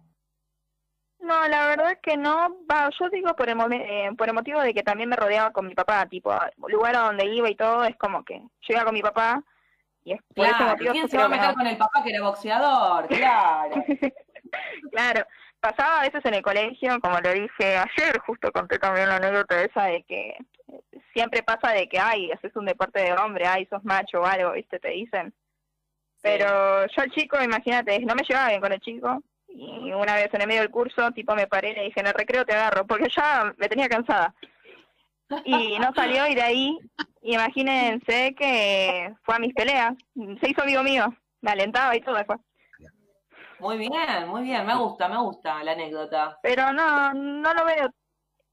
[1.20, 2.56] No, la verdad que no.
[2.68, 5.68] Va, yo digo por el, eh, por el motivo de que también me rodeaba con
[5.68, 6.34] mi papá, tipo,
[6.66, 9.40] lugar a donde iba y todo, es como que yo iba con mi papá
[10.02, 12.10] y es por claro, ese motivo ¿quién se va a meter con el papá que
[12.10, 13.06] era boxeador?
[13.06, 13.84] Claro.
[14.90, 15.26] claro.
[15.60, 19.62] Pasaba a veces en el colegio, como lo dije ayer, justo conté también la anécdota
[19.62, 20.36] esa de que
[21.12, 24.52] siempre pasa de que, ay, haces un deporte de hombre, ay, sos macho o algo,
[24.52, 24.78] ¿viste?
[24.78, 25.34] Te dicen.
[26.22, 29.22] Pero yo el chico, imagínate, no me llevaba bien con el chico.
[29.48, 32.06] Y una vez en el medio del curso, tipo, me paré y le dije, en
[32.06, 34.34] el recreo te agarro, porque ya me tenía cansada.
[35.44, 36.78] Y no salió y de ahí,
[37.22, 39.94] imagínense que fue a mis peleas.
[40.40, 42.40] Se hizo amigo mío, me alentaba y todo después.
[43.60, 46.38] Muy bien, muy bien, me gusta, me gusta la anécdota.
[46.42, 47.90] Pero no, no lo veo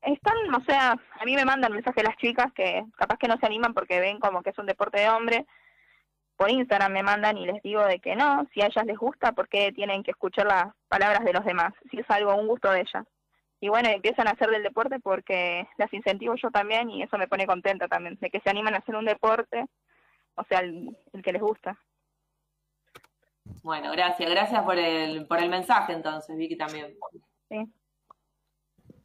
[0.02, 3.46] están, o sea, a mí me mandan mensajes las chicas que capaz que no se
[3.46, 5.46] animan porque ven como que es un deporte de hombre.
[6.36, 9.32] Por Instagram me mandan y les digo de que no, si a ellas les gusta,
[9.32, 11.74] porque tienen que escuchar las palabras de los demás?
[11.90, 13.06] Si es algo, un gusto de ellas.
[13.60, 17.28] Y bueno, empiezan a hacer del deporte porque las incentivo yo también y eso me
[17.28, 19.66] pone contenta también, de que se animan a hacer un deporte,
[20.36, 21.76] o sea, el, el que les gusta.
[23.64, 26.98] Bueno, gracias, gracias por el, por el mensaje entonces, Vicky también.
[27.50, 27.74] Sí.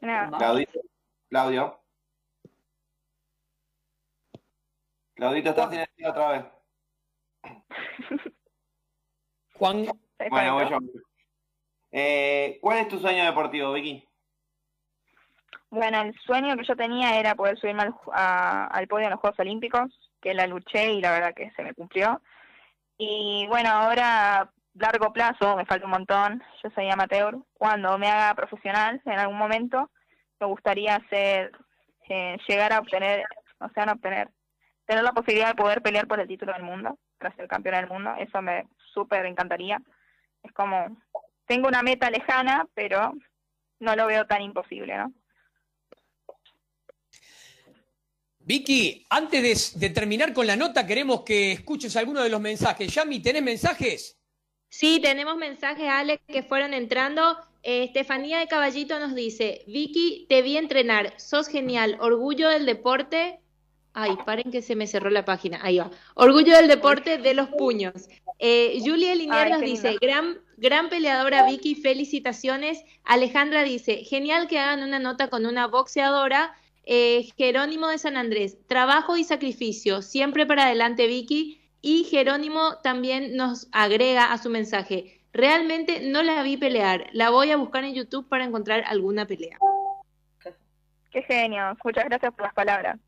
[0.00, 0.66] Claudio.
[1.28, 1.80] Claudio.
[5.14, 6.44] Claudito, estás silenciado otra vez.
[9.54, 9.86] Juan.
[10.30, 10.78] Bueno, voy yo.
[11.92, 14.08] Eh, ¿Cuál es tu sueño deportivo, Vicky?
[15.70, 19.20] Bueno, el sueño que yo tenía era poder subirme al, a, al podio en los
[19.20, 22.20] Juegos Olímpicos, que la luché y la verdad que se me cumplió.
[23.04, 28.32] Y bueno, ahora largo plazo, me falta un montón, yo soy amateur, cuando me haga
[28.36, 29.90] profesional en algún momento,
[30.38, 31.50] me gustaría hacer,
[32.08, 33.24] eh, llegar a obtener,
[33.58, 34.30] o sea, no obtener,
[34.86, 37.90] tener la posibilidad de poder pelear por el título del mundo, para ser campeona del
[37.90, 39.82] mundo, eso me súper encantaría.
[40.44, 40.96] Es como,
[41.46, 43.14] tengo una meta lejana, pero
[43.80, 45.12] no lo veo tan imposible, ¿no?
[48.44, 52.92] Vicky, antes de, de terminar con la nota, queremos que escuches alguno de los mensajes.
[52.94, 54.18] Yami, ¿tenés mensajes?
[54.68, 57.36] Sí, tenemos mensajes, Alex, que fueron entrando.
[57.62, 63.38] Eh, Estefanía de Caballito nos dice, Vicky, te vi entrenar, sos genial, orgullo del deporte.
[63.92, 65.60] Ay, paren que se me cerró la página.
[65.62, 65.90] Ahí va.
[66.14, 68.08] Orgullo del deporte de los puños.
[68.38, 72.82] Eh, Julia Linier nos dice, gran, gran peleadora Vicky, felicitaciones.
[73.04, 76.56] Alejandra dice, genial que hagan una nota con una boxeadora.
[76.84, 81.60] Eh, Jerónimo de San Andrés, trabajo y sacrificio, siempre para adelante Vicky.
[81.80, 87.50] Y Jerónimo también nos agrega a su mensaje, realmente no la vi pelear, la voy
[87.50, 89.58] a buscar en YouTube para encontrar alguna pelea.
[91.10, 93.00] Qué genio, muchas gracias por las palabras.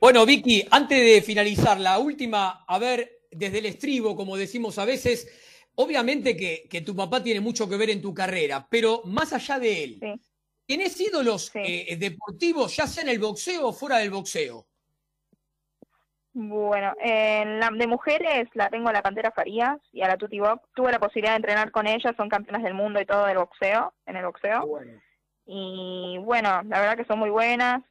[0.00, 4.86] Bueno, Vicky, antes de finalizar, la última, a ver, desde el estribo, como decimos a
[4.86, 5.28] veces,
[5.74, 9.58] obviamente que, que tu papá tiene mucho que ver en tu carrera, pero más allá
[9.58, 10.27] de él, sí.
[10.68, 11.60] ¿Tienes ídolos sí.
[11.64, 14.66] eh, deportivos, ya sea en el boxeo o fuera del boxeo?
[16.34, 20.38] Bueno, en la de mujeres la tengo a la Pantera Farías y a la Tuti
[20.38, 20.62] Box.
[20.74, 23.94] Tuve la posibilidad de entrenar con ellas, son campeonas del mundo y todo del boxeo,
[24.06, 24.66] en el boxeo.
[24.66, 25.00] Bueno.
[25.46, 27.82] Y bueno, la verdad que son muy buenas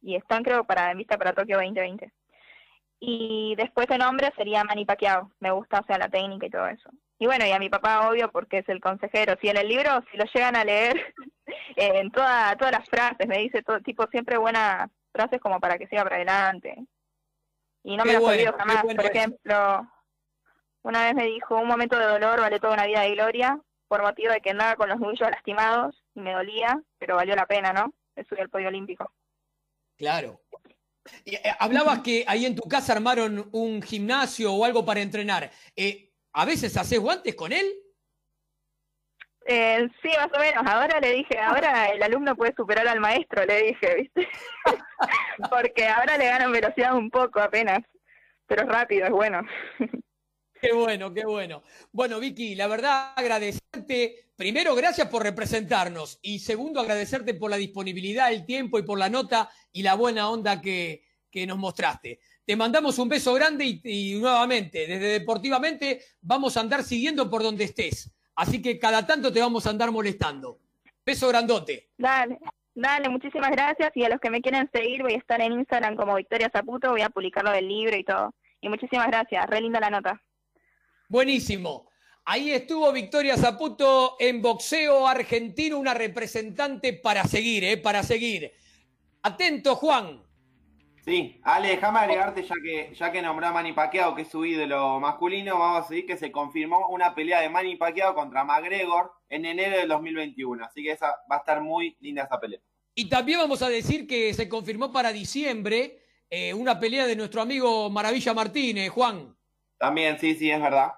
[0.00, 2.10] y están creo para en vista para Tokio 2020.
[3.00, 5.32] Y después en hombre sería Manny Pacquiao.
[5.40, 6.90] Me gusta, o sea, la técnica y todo eso.
[7.20, 9.36] Y bueno, y a mi papá, obvio, porque es el consejero.
[9.42, 11.14] Si en el libro, si lo llegan a leer,
[11.76, 15.86] en toda, todas las frases, me dice todo, tipo, siempre buenas frases como para que
[15.86, 16.82] siga para adelante.
[17.84, 18.82] Y no Qué me las bueno, olvido jamás.
[18.82, 19.90] bueno Por ejemplo,
[20.82, 24.00] una vez me dijo, un momento de dolor vale toda una vida de gloria, por
[24.00, 27.74] motivo de que andaba con los nudillos lastimados y me dolía, pero valió la pena,
[27.74, 27.92] ¿no?
[28.16, 29.12] De subir al podio olímpico.
[29.98, 30.40] Claro.
[31.26, 35.50] Y, eh, Hablabas que ahí en tu casa armaron un gimnasio o algo para entrenar.
[35.76, 37.66] Eh, ¿A veces haces guantes con él?
[39.46, 40.64] Eh, sí, más o menos.
[40.66, 44.28] Ahora le dije, ahora el alumno puede superar al maestro, le dije, ¿viste?
[45.50, 47.80] Porque ahora le ganan velocidad un poco apenas,
[48.46, 49.42] pero es rápido, es bueno.
[50.60, 51.62] Qué bueno, qué bueno.
[51.90, 54.30] Bueno, Vicky, la verdad agradecerte.
[54.36, 56.18] Primero, gracias por representarnos.
[56.20, 60.28] Y segundo, agradecerte por la disponibilidad, el tiempo y por la nota y la buena
[60.28, 62.20] onda que, que nos mostraste.
[62.50, 67.44] Te mandamos un beso grande y, y nuevamente, desde Deportivamente, vamos a andar siguiendo por
[67.44, 68.10] donde estés.
[68.34, 70.58] Así que cada tanto te vamos a andar molestando.
[71.06, 71.90] Beso grandote.
[71.96, 72.40] Dale,
[72.74, 73.92] dale, muchísimas gracias.
[73.94, 76.90] Y a los que me quieren seguir, voy a estar en Instagram como Victoria Zaputo,
[76.90, 78.34] voy a publicar lo del libro y todo.
[78.60, 80.20] Y muchísimas gracias, re linda la nota.
[81.08, 81.88] Buenísimo.
[82.24, 87.76] Ahí estuvo Victoria Zaputo en boxeo argentino, una representante para seguir, ¿eh?
[87.76, 88.50] Para seguir.
[89.22, 90.28] Atento, Juan.
[91.04, 94.44] Sí, Ale, déjame agregarte, ya que, ya que nombró a Manny Pacquiao, que es su
[94.44, 99.12] ídolo masculino, vamos a decir que se confirmó una pelea de Manny Pacquiao contra McGregor
[99.28, 100.64] en enero del 2021.
[100.64, 102.60] Así que esa va a estar muy linda esa pelea.
[102.94, 107.40] Y también vamos a decir que se confirmó para diciembre eh, una pelea de nuestro
[107.40, 109.36] amigo Maravilla Martínez, Juan.
[109.78, 110.92] También, sí, sí, es verdad.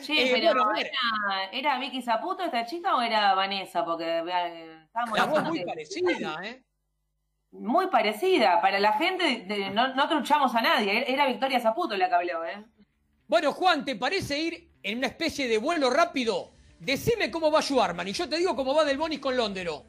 [0.00, 0.74] Che, Eh, pero bueno.
[0.78, 3.84] ¿era, ¿era Vicky Zaputo esta chica o era Vanessa?
[3.84, 6.64] Porque eh, estábamos La voz muy parecida, ¿eh?
[7.52, 8.60] Muy parecida.
[8.60, 11.04] Para la gente, de- no, no truchamos a nadie.
[11.12, 12.64] Era Victoria Zaputo la que habló, ¿eh?
[13.28, 16.52] Bueno, Juan, ¿te parece ir en una especie de vuelo rápido?
[16.78, 19.84] Decime cómo va Schwarman y yo te digo cómo va Del Bonis con Londero.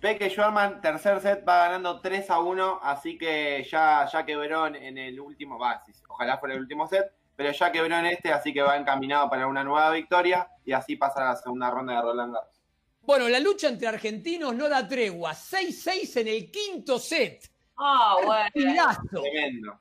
[0.00, 4.74] Peque Schwarman, tercer set, va ganando 3 a 1, así que ya, ya quebró en,
[4.76, 8.52] en el último, va, ojalá fuera el último set, pero ya quebró en este, así
[8.52, 12.02] que va encaminado para una nueva victoria y así pasa a la segunda ronda de
[12.02, 12.61] Roland Garros.
[13.02, 15.32] Bueno, la lucha entre argentinos no da tregua.
[15.32, 17.50] 6-6 en el quinto set.
[17.76, 18.42] Ah, bueno.
[18.42, 19.22] Partidazo.
[19.22, 19.80] Tremendo.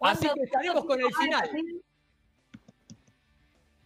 [0.00, 1.50] Así que estaremos con el final.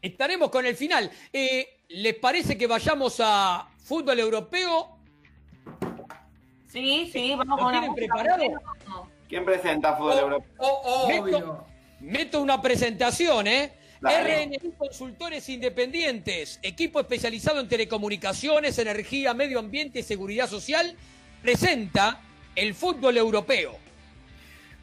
[0.03, 1.11] Estaremos con el final.
[1.33, 4.99] Eh, ¿Les parece que vayamos a fútbol europeo?
[6.69, 8.45] Sí, sí, vamos ¿Lo con una tienen preparado?
[9.29, 10.53] ¿Quién presenta fútbol europeo?
[10.59, 11.67] Oh, Meto,
[12.01, 13.80] meto una presentación, ¿eh?
[14.01, 14.47] Dale.
[14.47, 20.97] RNI Consultores Independientes, equipo especializado en telecomunicaciones, energía, medio ambiente y seguridad social,
[21.43, 22.21] presenta
[22.57, 23.77] el fútbol europeo.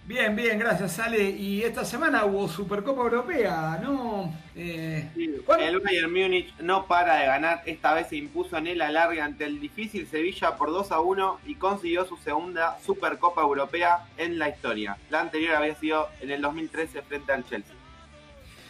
[0.07, 1.32] Bien, bien, gracias, Ale.
[1.32, 4.34] Y esta semana hubo Supercopa Europea, ¿no?
[4.55, 9.20] Eh, El Bayern Múnich no para de ganar, esta vez se impuso en el alargue
[9.20, 14.39] ante el difícil Sevilla por 2 a 1 y consiguió su segunda Supercopa Europea en
[14.39, 14.95] la historia.
[15.09, 17.76] La anterior había sido en el 2013 frente al Chelsea.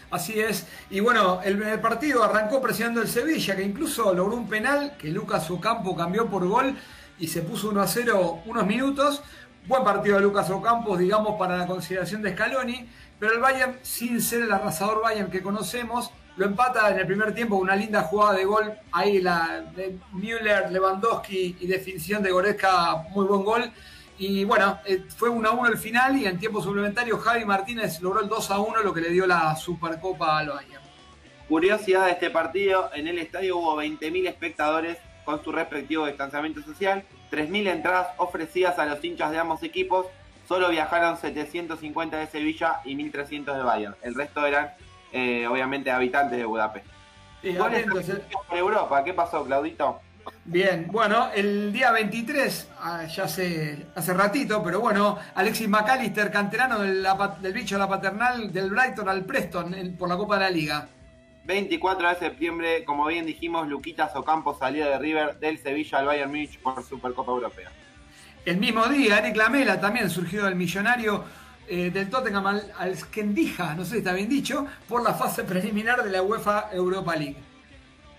[0.09, 0.65] Así es.
[0.89, 5.49] Y bueno, el, partido arrancó presionando el Sevilla, que incluso logró un penal que Lucas
[5.51, 6.75] Ocampo cambió por gol
[7.19, 9.21] y se puso 1 a 0 unos minutos.
[9.67, 12.89] Buen partido de Lucas Ocampos, digamos, para la consideración de Scaloni.
[13.19, 17.33] Pero el Bayern, sin ser el arrasador Bayern que conocemos, lo empata en el primer
[17.33, 18.73] tiempo con una linda jugada de gol.
[18.93, 23.71] Ahí la de Müller, Lewandowski y definición de Goretzka, muy buen gol.
[24.17, 28.01] Y bueno, eh, fue 1 a 1 el final y en tiempo suplementario Javi Martínez
[28.01, 30.83] logró el 2 a 1, lo que le dio la Supercopa al Bayern.
[31.47, 37.03] Curiosidad de este partido, en el estadio hubo 20.000 espectadores con su respectivo distanciamiento social,
[37.31, 40.07] 3.000 entradas ofrecidas a los hinchas de ambos equipos,
[40.47, 43.95] solo viajaron 750 de Sevilla y 1.300 de Bayern.
[44.01, 44.71] El resto eran,
[45.11, 46.87] eh, obviamente, habitantes de Budapest.
[47.41, 48.23] Sí, Goles atentos, eh.
[48.47, 50.01] por Europa, ¿qué pasó, Claudito?
[50.45, 56.79] Bien, bueno, el día 23, ah, ya hace, hace ratito, pero bueno, Alexis McAllister, canterano
[56.79, 57.05] del,
[57.41, 60.49] del bicho de la paternal del Brighton al Preston en- por la Copa de la
[60.49, 60.87] Liga.
[61.45, 66.29] 24 de septiembre, como bien dijimos, Luquitas Ocampo salió de River del Sevilla al Bayern
[66.29, 67.69] Múnich por Supercopa Europea.
[68.45, 71.23] El mismo día, Eric Lamela, también surgido del millonario
[71.69, 75.43] eh, del Tottenham al, al Skendija, no sé si está bien dicho, por la fase
[75.43, 77.35] preliminar de la UEFA Europa League.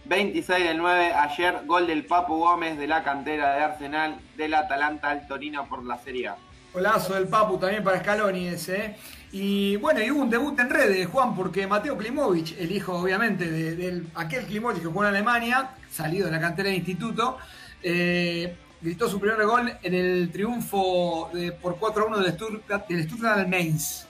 [0.09, 5.11] 26 del 9, ayer gol del Papu Gómez de la cantera de Arsenal del Atalanta
[5.11, 6.37] al Torino por la Serie A.
[6.73, 8.77] Golazo del Papu también para Scaloni ese.
[8.77, 8.97] ¿eh?
[9.33, 13.51] Y bueno, y hubo un debut en redes, Juan, porque Mateo Klimovic, el hijo obviamente
[13.51, 17.37] de, del- aquel Klimovic que jugó en Alemania, salido de la cantera de instituto,
[17.83, 21.31] eh, gritó su primer gol en el triunfo
[21.61, 24.07] por 4 a 1 del Stuttgart, del Mainz.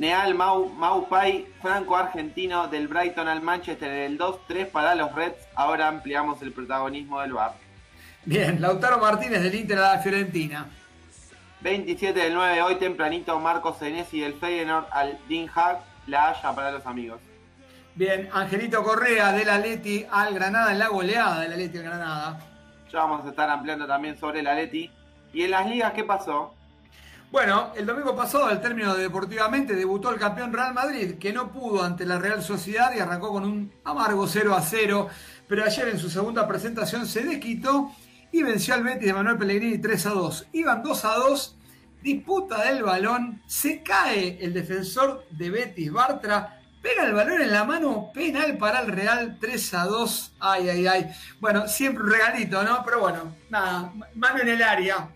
[0.00, 5.46] Neal Mau, Maupai, Franco Argentino del Brighton al Manchester en el 2-3 para los Reds.
[5.54, 7.52] Ahora ampliamos el protagonismo del bar.
[8.24, 10.68] Bien, Lautaro Martínez del Inter a la Fiorentina.
[11.60, 16.72] 27 del 9, hoy tempranito, Marcos Senesi del Feyenoord al Dean Haag, la Haya para
[16.72, 17.20] los amigos.
[17.94, 22.40] Bien, Angelito Correa del Atleti al Granada en la goleada del Atleti al Granada.
[22.90, 24.90] Ya vamos a estar ampliando también sobre el Atleti.
[25.34, 26.54] ¿Y en las ligas qué pasó?
[27.30, 31.52] Bueno, el domingo pasado, al término de Deportivamente, debutó el campeón Real Madrid, que no
[31.52, 35.08] pudo ante la Real Sociedad y arrancó con un amargo 0 a 0.
[35.46, 37.92] Pero ayer en su segunda presentación se desquitó
[38.32, 40.46] y venció al Betis de Manuel Pellegrini 3 a 2.
[40.54, 41.56] Iban 2 a 2,
[42.02, 47.62] disputa del balón, se cae el defensor de Betis, Bartra, pega el balón en la
[47.62, 50.32] mano, penal para el Real 3 a 2.
[50.40, 51.10] Ay, ay, ay.
[51.38, 52.82] Bueno, siempre un regalito, ¿no?
[52.84, 55.10] Pero bueno, nada, mano en el área.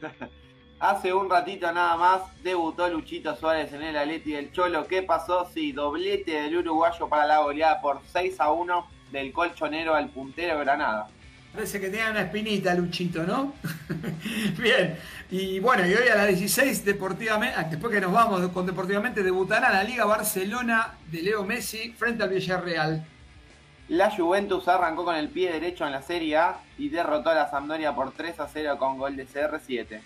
[0.80, 4.86] Hace un ratito nada más debutó Luchito Suárez en el Atleti del Cholo.
[4.86, 5.46] ¿Qué pasó?
[5.52, 10.58] Sí, doblete del uruguayo para la goleada por 6 a 1 del colchonero al puntero
[10.58, 11.08] Granada.
[11.52, 13.52] Parece que tenía una espinita, Luchito, ¿no?
[14.58, 14.96] Bien.
[15.30, 19.22] Y bueno, y hoy a las 16, deportivamente, ah, después que nos vamos con Deportivamente,
[19.22, 23.04] debutará la Liga Barcelona de Leo Messi frente al Villarreal.
[23.88, 27.50] La Juventus arrancó con el pie derecho en la Serie A y derrotó a la
[27.50, 30.00] Sampdoria por 3 a 0 con gol de CR7.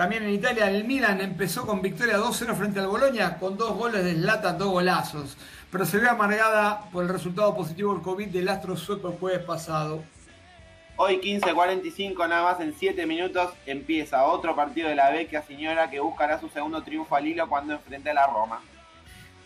[0.00, 4.02] También en Italia el Milan empezó con victoria 2-0 frente al Boloña con dos goles
[4.02, 5.36] de Zlatan, dos golazos.
[5.70, 9.44] Pero se ve amargada por el resultado positivo del COVID del astro sueco el jueves
[9.44, 10.02] pasado.
[10.96, 16.00] Hoy 15.45 nada más en 7 minutos empieza otro partido de la Vecchia Señora que
[16.00, 18.58] buscará su segundo triunfo al hilo cuando enfrente a la Roma.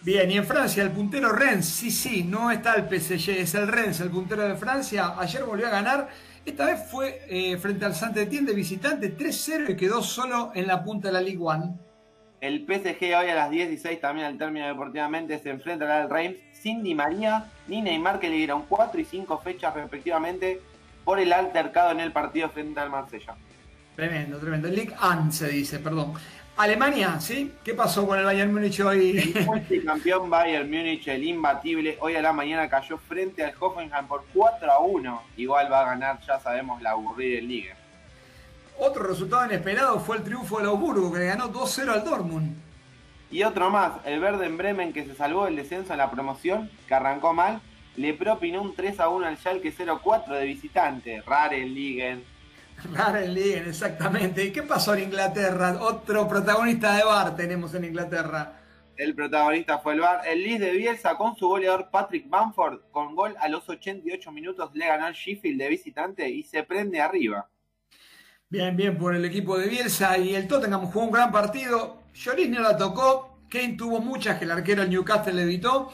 [0.03, 3.67] Bien, y en Francia el puntero Rennes, sí, sí, no está el PSG, es el
[3.67, 5.15] Rennes, el puntero de Francia.
[5.19, 6.11] Ayer volvió a ganar,
[6.45, 10.85] esta vez fue eh, frente al Saint-Étienne de visitante 3-0 y quedó solo en la
[10.85, 11.79] punta de la Ligue 1.
[12.41, 16.83] El PSG hoy a las 16 también al término deportivamente se enfrentará al Reims sin
[16.83, 20.61] Di María ni Neymar que le dieron 4 y 5 fechas respectivamente
[21.05, 23.35] por el altercado en el partido frente al Marsella.
[23.97, 24.69] Tremendo, tremendo.
[24.69, 26.15] Ligue 1 se dice, perdón.
[26.57, 27.53] Alemania, ¿sí?
[27.65, 29.35] ¿Qué pasó con el Bayern Múnich hoy?
[29.71, 34.25] El campeón Bayern Múnich, el imbatible, hoy a la mañana cayó frente al Hoffenheim por
[34.33, 35.23] 4 a 1.
[35.37, 37.75] Igual va a ganar, ya sabemos, la aburrida en Liga.
[38.79, 42.57] Otro resultado inesperado fue el triunfo de Augsburgo, que le ganó 2-0 al Dortmund.
[43.33, 46.71] Y otro más, el verde en Bremen, que se salvó del descenso en la promoción,
[46.87, 47.61] que arrancó mal,
[47.97, 51.23] le propinó un 3 a 1 al Schalke 0-4 de visitante.
[51.27, 52.25] Raren Ligen.
[52.93, 54.45] Raren Ligen, exactamente.
[54.45, 55.79] ¿Y qué pasó en Inglaterra?
[55.81, 58.61] Otro protagonista de bar tenemos en Inglaterra.
[58.97, 60.21] El protagonista fue el bar.
[60.27, 64.71] El Leeds de Bielsa con su goleador Patrick Bamford, con gol a los 88 minutos,
[64.75, 67.49] le ganó al Sheffield de visitante y se prende arriba.
[68.49, 70.17] Bien, bien por el equipo de Bielsa.
[70.19, 72.03] Y el Tottenham jugó un gran partido.
[72.13, 73.41] Lloris no la tocó.
[73.51, 75.91] Kane tuvo muchas que el arquero del Newcastle le evitó.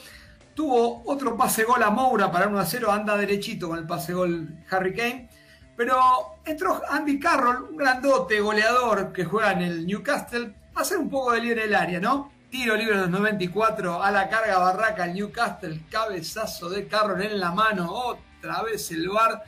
[0.53, 2.91] Tuvo otro pase gol a Moura para 1 a 0.
[2.91, 5.29] Anda derechito con el pase gol Harry Kane.
[5.75, 5.99] Pero
[6.45, 11.31] entró Andy Carroll, un grandote goleador que juega en el Newcastle, a hacer un poco
[11.31, 12.31] de líder en el área, ¿no?
[12.49, 17.39] Tiro libre en los 94, a la carga barraca el Newcastle, cabezazo de Carroll en
[17.39, 19.43] la mano, otra vez el bar,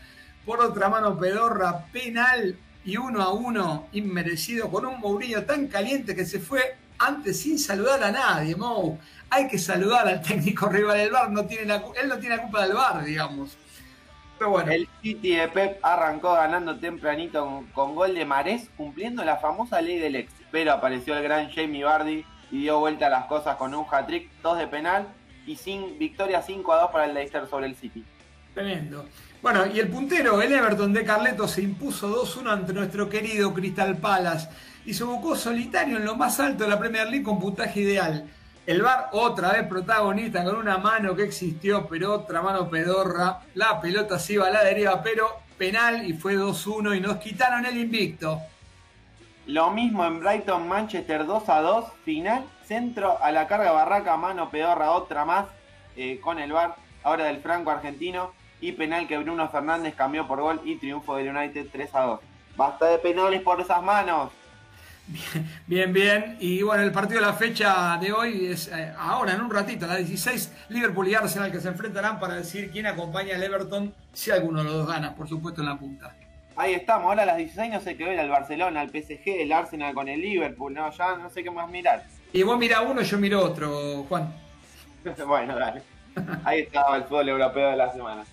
[0.46, 6.16] por otra mano pedorra, penal y uno a uno inmerecido con un Mourinho tan caliente
[6.16, 8.98] que se fue antes sin saludar a nadie, Mou.
[9.30, 12.44] Hay que saludar al técnico rival del bar, no tiene la, él no tiene la
[12.44, 13.58] culpa del bar, digamos.
[14.38, 14.72] Pero bueno.
[14.72, 19.82] El City de Pep arrancó ganando tempranito con, con gol de Marés, cumpliendo la famosa
[19.82, 20.32] ley del ex.
[20.52, 24.30] Pero apareció el gran Jamie Vardy y dio vuelta a las cosas con un hat-trick,
[24.42, 25.08] dos de penal
[25.46, 28.04] y sin victoria 5 a 2 para el Leicester sobre el City.
[28.54, 29.06] Tremendo.
[29.42, 33.98] Bueno, y el puntero, el Everton de Carleto, se impuso 2-1 ante nuestro querido Crystal
[33.98, 34.48] Palace
[34.86, 38.30] y se buscó solitario en lo más alto de la Premier League con puntaje ideal.
[38.66, 43.42] El VAR otra vez protagonista con una mano que existió, pero otra mano pedorra.
[43.56, 45.28] La pelota se iba a la deriva, pero
[45.58, 48.40] penal y fue 2-1 y nos quitaron el invicto.
[49.48, 54.50] Lo mismo en Brighton Manchester 2 a 2, final, centro a la carga barraca, mano
[54.50, 55.48] pedorra, otra más
[55.98, 58.32] eh, con el VAR, ahora del franco argentino,
[58.62, 62.20] y penal que Bruno Fernández cambió por gol y triunfo del United 3 a 2.
[62.56, 64.32] Basta de penales por esas manos.
[65.68, 66.38] Bien, bien.
[66.40, 69.86] Y bueno, el partido de la fecha de hoy es eh, ahora, en un ratito,
[69.86, 73.94] a las 16, Liverpool y Arsenal que se enfrentarán para decir quién acompaña al Everton,
[74.14, 76.16] si alguno de los dos gana, por supuesto, en la punta.
[76.56, 79.52] Ahí estamos, ahora a las 16 no sé qué ver, al Barcelona, al PSG, el
[79.52, 82.04] Arsenal con el Liverpool, no, ya no sé qué más mirar.
[82.32, 84.34] Y vos mira uno, yo miro otro, Juan.
[85.28, 85.82] bueno, dale.
[86.44, 88.24] Ahí estaba el fútbol europeo de la semana.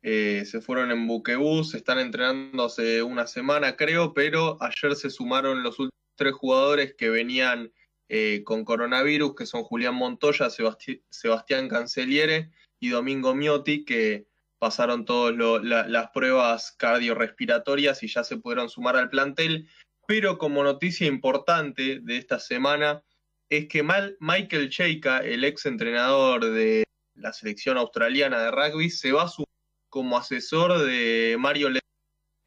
[0.03, 5.61] Eh, se fueron en buquebús, están entrenando hace una semana creo, pero ayer se sumaron
[5.61, 5.78] los
[6.15, 7.72] tres jugadores que venían
[8.10, 12.49] eh, con coronavirus, que son Julián Montoya, Sebasti Sebastián Canceliere
[12.80, 14.26] y Domingo Miotti, que
[14.57, 19.69] pasaron todas la, las pruebas cardiorrespiratorias y ya se pudieron sumar al plantel.
[20.07, 23.03] Pero como noticia importante de esta semana
[23.49, 23.84] es que
[24.19, 26.84] Michael Cheika, el ex entrenador de
[27.15, 29.51] la selección australiana de rugby, se va a sumar
[29.91, 31.81] como asesor de Mario Le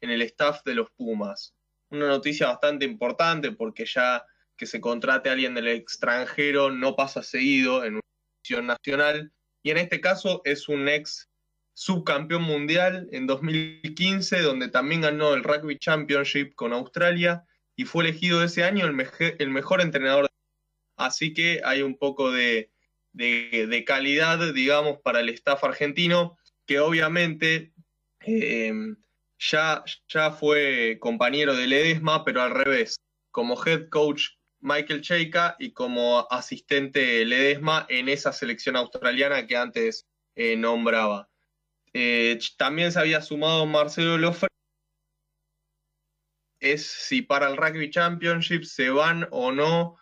[0.01, 1.53] en el staff de los Pumas.
[1.89, 4.25] Una noticia bastante importante porque ya
[4.57, 9.31] que se contrate a alguien del extranjero no pasa seguido en una selección nacional
[9.63, 11.29] y en este caso es un ex
[11.73, 17.45] subcampeón mundial en 2015 donde también ganó el Rugby Championship con Australia
[17.75, 20.27] y fue elegido ese año el, mejor entrenador.
[20.95, 22.71] Así que hay un poco de,
[23.13, 27.73] de calidad, digamos, para el staff argentino que obviamente
[28.21, 28.73] eh,
[29.37, 32.97] ya, ya fue compañero de Ledesma, pero al revés,
[33.31, 34.29] como head coach
[34.59, 40.05] Michael Cheika y como asistente Ledesma en esa selección australiana que antes
[40.35, 41.29] eh, nombraba.
[41.93, 44.49] Eh, también se había sumado Marcelo Lofre.
[46.59, 49.97] Es si para el Rugby Championship se van o no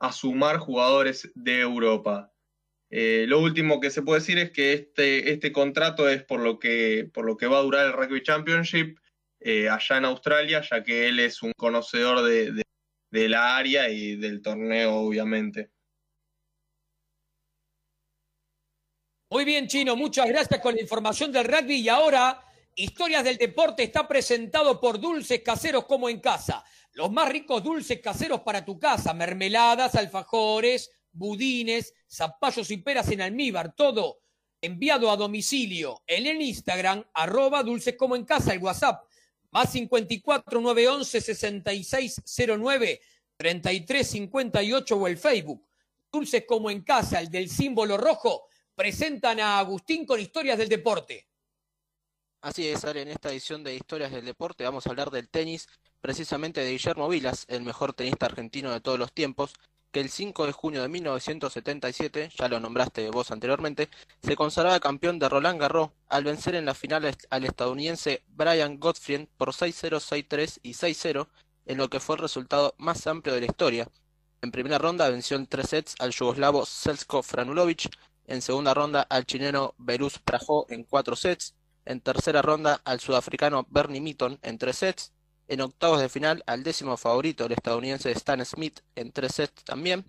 [0.00, 2.29] a sumar jugadores de Europa.
[2.90, 6.58] Eh, lo último que se puede decir es que este, este contrato es por lo,
[6.58, 8.98] que, por lo que va a durar el Rugby Championship
[9.38, 12.62] eh, allá en Australia, ya que él es un conocedor de, de,
[13.10, 15.70] de la área y del torneo, obviamente.
[19.30, 22.44] Muy bien, Chino, muchas gracias con la información del rugby y ahora
[22.74, 26.64] Historias del Deporte está presentado por Dulces Caseros como en casa.
[26.92, 33.20] Los más ricos dulces caseros para tu casa, mermeladas, alfajores, budines, zapallos y peras en
[33.20, 34.20] almíbar, todo
[34.60, 39.04] enviado a domicilio en el Instagram, arroba dulces como en casa, el WhatsApp,
[39.50, 43.00] más 54 911 6609
[43.36, 45.66] 3358 o el Facebook.
[46.12, 51.28] Dulces como en casa, el del símbolo rojo, presentan a Agustín con historias del deporte.
[52.42, 55.68] Así es, Ari, en esta edición de Historias del Deporte vamos a hablar del tenis,
[56.00, 59.52] precisamente de Guillermo Vilas, el mejor tenista argentino de todos los tiempos,
[59.90, 63.88] que el 5 de junio de 1977, ya lo nombraste vos anteriormente,
[64.22, 69.28] se consagraba campeón de Roland Garros al vencer en la final al estadounidense Brian Gottfried
[69.36, 71.28] por 6-0, 6-3 y 6-0,
[71.66, 73.88] en lo que fue el resultado más amplio de la historia.
[74.42, 77.90] En primera ronda venció en tres sets al yugoslavo Selsko Franulovic,
[78.26, 81.54] en segunda ronda al chileno Berus Prajo en cuatro sets,
[81.84, 85.12] en tercera ronda al sudafricano Bernie Mitton en tres sets,
[85.50, 90.04] en octavos de final al décimo favorito, el estadounidense Stan Smith, en tres sets también.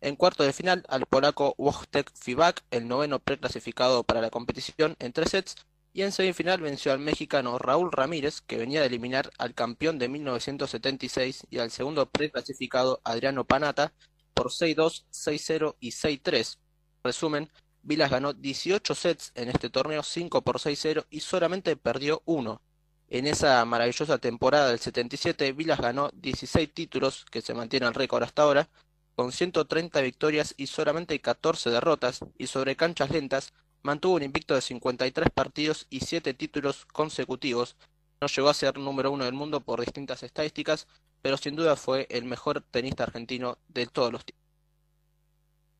[0.00, 5.12] En cuarto de final al polaco Wojtek Fibak, el noveno preclasificado para la competición, en
[5.12, 5.54] tres sets.
[5.92, 10.08] Y en semifinal venció al mexicano Raúl Ramírez, que venía de eliminar al campeón de
[10.08, 13.92] 1976 y al segundo preclasificado Adriano Panata
[14.34, 16.58] por 6-2, 6-0 y 6-3.
[17.04, 17.48] Resumen,
[17.82, 22.60] Vilas ganó 18 sets en este torneo, 5 por 6-0 y solamente perdió uno.
[23.12, 28.22] En esa maravillosa temporada del 77, Vilas ganó 16 títulos, que se mantiene el récord
[28.22, 28.68] hasta ahora,
[29.16, 34.60] con 130 victorias y solamente 14 derrotas, y sobre canchas lentas mantuvo un invicto de
[34.60, 37.74] 53 partidos y 7 títulos consecutivos.
[38.20, 40.86] No llegó a ser número uno del mundo por distintas estadísticas,
[41.20, 44.46] pero sin duda fue el mejor tenista argentino de todos los tiempos.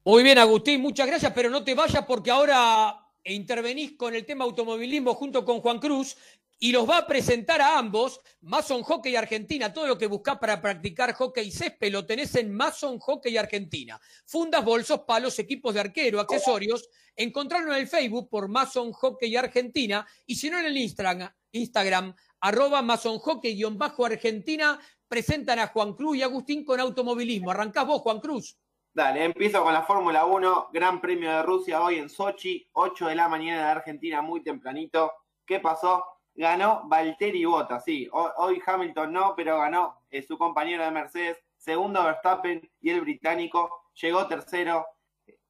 [0.05, 4.45] Muy bien, Agustín, muchas gracias, pero no te vayas porque ahora intervenís con el tema
[4.45, 6.17] automovilismo junto con Juan Cruz
[6.63, 9.73] y los va a presentar a ambos Mason Hockey Argentina.
[9.73, 13.99] Todo lo que buscás para practicar hockey césped lo tenés en Mason Hockey Argentina.
[14.27, 16.89] Fundas, bolsos, palos, equipos de arquero, accesorios.
[17.17, 22.15] Encontrarlo en el Facebook por Mason Hockey Argentina y si no en el Instagram, Instagram
[22.41, 24.79] arroba Mason Hockey-Argentina.
[25.09, 27.51] Presentan a Juan Cruz y Agustín con automovilismo.
[27.51, 28.57] Arrancás vos, Juan Cruz.
[28.93, 33.15] Dale, empiezo con la Fórmula 1, Gran Premio de Rusia hoy en Sochi, 8 de
[33.15, 35.13] la mañana de Argentina, muy tempranito.
[35.47, 36.05] ¿Qué pasó?
[36.35, 38.09] Ganó Valtteri Bottas, sí.
[38.13, 43.91] Hoy Hamilton no, pero ganó eh, su compañero de Mercedes, segundo Verstappen y el británico
[43.95, 44.87] llegó tercero.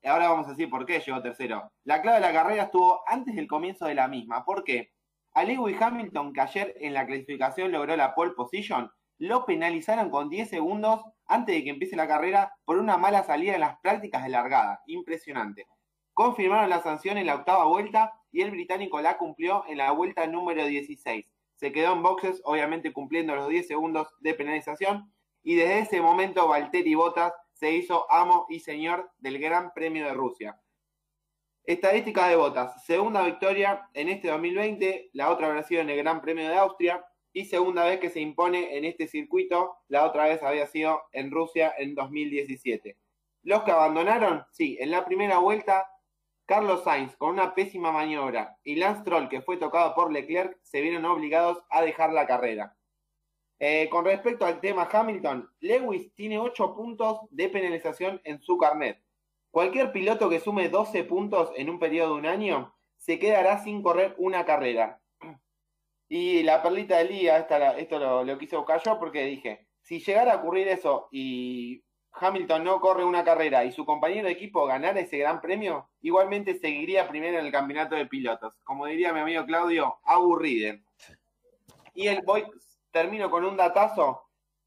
[0.04, 1.70] ahora vamos a decir por qué llegó tercero.
[1.84, 4.44] La clave de la carrera estuvo antes del comienzo de la misma.
[4.44, 4.92] ¿Por qué?
[5.32, 10.28] A Lewis Hamilton, que ayer en la clasificación logró la pole position, lo penalizaron con
[10.28, 14.24] 10 segundos antes de que empiece la carrera por una mala salida en las prácticas
[14.24, 14.80] de largada.
[14.86, 15.66] Impresionante.
[16.20, 20.26] Confirmaron la sanción en la octava vuelta y el británico la cumplió en la vuelta
[20.26, 21.32] número 16.
[21.54, 25.10] Se quedó en boxes, obviamente cumpliendo los 10 segundos de penalización,
[25.42, 30.12] y desde ese momento Valtteri Bottas se hizo amo y señor del Gran Premio de
[30.12, 30.60] Rusia.
[31.64, 36.20] Estadística de Bottas, segunda victoria en este 2020, la otra habrá sido en el Gran
[36.20, 37.02] Premio de Austria,
[37.32, 41.30] y segunda vez que se impone en este circuito, la otra vez había sido en
[41.30, 42.98] Rusia en 2017.
[43.42, 45.86] Los que abandonaron, sí, en la primera vuelta
[46.50, 50.80] Carlos Sainz con una pésima maniobra y Lance Troll que fue tocado por Leclerc se
[50.80, 52.76] vieron obligados a dejar la carrera.
[53.60, 59.00] Eh, con respecto al tema Hamilton, Lewis tiene 8 puntos de penalización en su carnet.
[59.52, 63.80] Cualquier piloto que sume 12 puntos en un periodo de un año se quedará sin
[63.80, 65.00] correr una carrera.
[66.08, 67.46] Y la perlita del día,
[67.78, 72.64] esto lo, lo quise buscar yo porque dije, si llegara a ocurrir eso y Hamilton
[72.64, 77.08] no corre una carrera y su compañero de equipo ganara ese gran premio, igualmente seguiría
[77.08, 78.54] primero en el campeonato de pilotos.
[78.64, 80.82] Como diría mi amigo Claudio, aburride.
[81.94, 82.44] Y el voy,
[82.90, 84.22] termino con un datazo.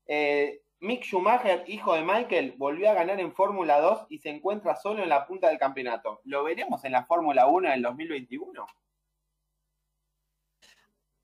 [0.05, 4.75] Eh, Mick Schumacher, hijo de Michael, volvió a ganar en Fórmula 2 y se encuentra
[4.75, 6.19] solo en la punta del campeonato.
[6.25, 8.67] ¿Lo veremos en la Fórmula 1 en el 2021?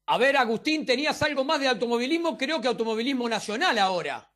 [0.05, 4.28] A ver, Agustín, tenías algo más de automovilismo, creo que automovilismo nacional ahora.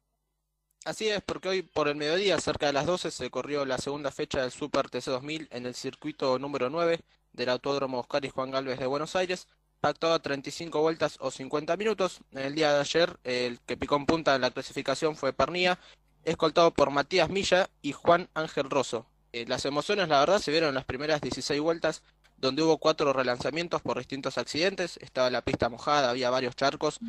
[0.85, 4.11] Así es, porque hoy por el mediodía, cerca de las 12, se corrió la segunda
[4.11, 6.99] fecha del Super TC2000 en el circuito número 9
[7.31, 9.47] del Autódromo Oscar y Juan Galvez de Buenos Aires,
[9.79, 12.19] pactado a 35 vueltas o 50 minutos.
[12.33, 15.79] En el día de ayer, el que picó en punta en la clasificación fue Pernía,
[16.25, 19.05] escoltado por Matías Milla y Juan Ángel Rosso.
[19.31, 22.03] Eh, las emociones, la verdad, se vieron en las primeras 16 vueltas,
[22.35, 24.97] donde hubo cuatro relanzamientos por distintos accidentes.
[24.97, 26.99] Estaba la pista mojada, había varios charcos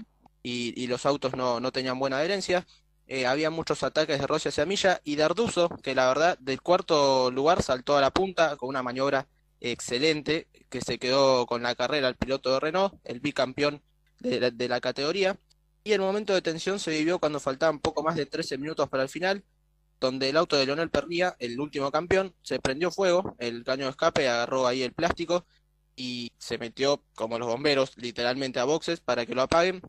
[0.45, 2.65] y, y los autos no, no tenían buena adherencia.
[3.07, 6.63] Eh, había muchos ataques de Rossi hacia Milla y de Arduzo, que la verdad del
[6.63, 9.29] cuarto lugar saltó a la punta con una maniobra
[9.61, 13.83] excelente, que se quedó con la carrera el piloto de Renault, el bicampeón
[14.21, 15.39] de la, de la categoría.
[15.85, 19.03] Y el momento de tensión se vivió cuando faltaban poco más de 13 minutos para
[19.03, 19.45] el final,
[20.01, 23.91] donde el auto de Leonel Pernía, el último campeón, se prendió fuego, el caño de
[23.91, 25.47] escape agarró ahí el plástico
[25.97, 29.83] y se metió como los bomberos literalmente a boxes para que lo apaguen,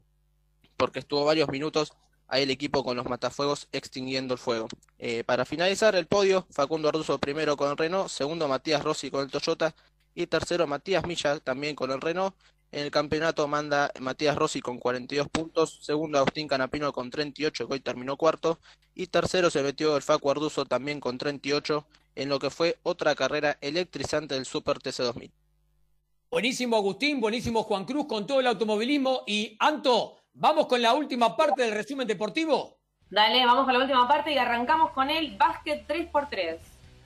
[0.77, 1.93] porque estuvo varios minutos
[2.27, 4.67] ahí el equipo con los matafuegos extinguiendo el fuego.
[4.99, 9.23] Eh, para finalizar el podio, Facundo Arduzo primero con el Renault, segundo Matías Rossi con
[9.23, 9.75] el Toyota
[10.13, 12.35] y tercero Matías Milla también con el Renault.
[12.71, 17.73] En el campeonato manda Matías Rossi con 42 puntos, segundo Agustín Canapino con 38, que
[17.73, 18.59] hoy terminó cuarto,
[18.93, 21.85] y tercero se metió el Facu Arduzo también con 38,
[22.15, 25.31] en lo que fue otra carrera electrizante del Super TC2000.
[26.29, 31.37] Buenísimo Agustín, buenísimo Juan Cruz con todo el automovilismo y Anto, ¿Vamos con la última
[31.37, 32.77] parte del resumen deportivo?
[33.09, 36.57] Dale, vamos con la última parte y arrancamos con el básquet 3x3.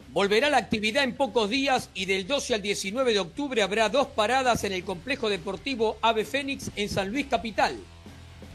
[0.08, 4.08] Volverá la actividad en pocos días y del 12 al 19 de octubre habrá dos
[4.08, 7.78] paradas en el complejo deportivo Ave Fénix en San Luis Capital.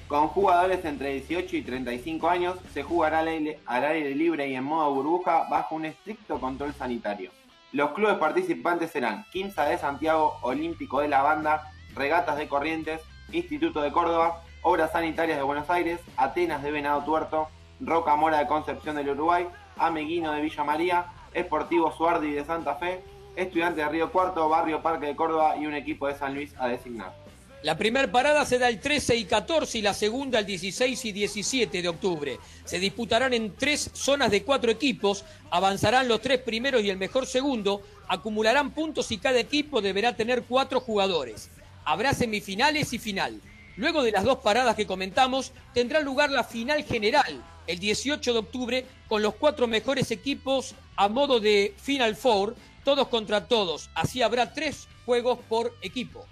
[0.08, 4.56] Con jugadores entre 18 y 35 años se jugará al aire, al aire libre y
[4.56, 7.30] en modo burbuja bajo un estricto control sanitario.
[7.70, 13.80] Los clubes participantes serán Quimsa de Santiago, Olímpico de la Banda, Regatas de Corrientes, Instituto
[13.80, 17.48] de Córdoba, Obras Sanitarias de Buenos Aires, Atenas de Venado Tuerto,
[17.80, 19.46] Roca Mora de Concepción del Uruguay,
[19.76, 21.04] Ameguino de Villa María,
[21.34, 23.02] Esportivo Suardi de Santa Fe,
[23.36, 26.68] Estudiante de Río Cuarto, Barrio Parque de Córdoba y un equipo de San Luis a
[26.68, 27.14] designar.
[27.62, 31.12] La primera parada se da el 13 y 14 y la segunda el 16 y
[31.12, 32.38] 17 de octubre.
[32.64, 37.26] Se disputarán en tres zonas de cuatro equipos, avanzarán los tres primeros y el mejor
[37.26, 41.50] segundo, acumularán puntos y cada equipo deberá tener cuatro jugadores.
[41.84, 43.42] Habrá semifinales y final.
[43.76, 48.38] Luego de las dos paradas que comentamos, tendrá lugar la final general el 18 de
[48.38, 53.90] octubre con los cuatro mejores equipos a modo de Final Four, todos contra todos.
[53.94, 56.24] Así habrá tres juegos por equipo.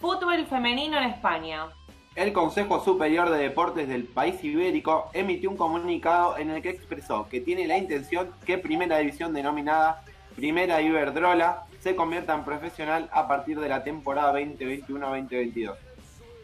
[0.00, 1.66] Fútbol femenino en España.
[2.14, 7.28] El Consejo Superior de Deportes del país ibérico emitió un comunicado en el que expresó
[7.28, 10.02] que tiene la intención que Primera División denominada
[10.34, 15.87] Primera Iberdrola se convierta en profesional a partir de la temporada 2021-2022.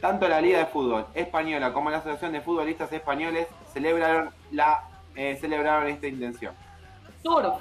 [0.04, 4.86] Tanto la Liga de Fútbol Española como la Asociación de Futbolistas Españoles celebraron, la,
[5.16, 6.54] eh, celebraron esta intención.
[7.22, 7.54] Turf.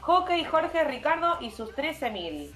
[0.00, 2.50] Hockey Jorge Ricardo y sus 13.000.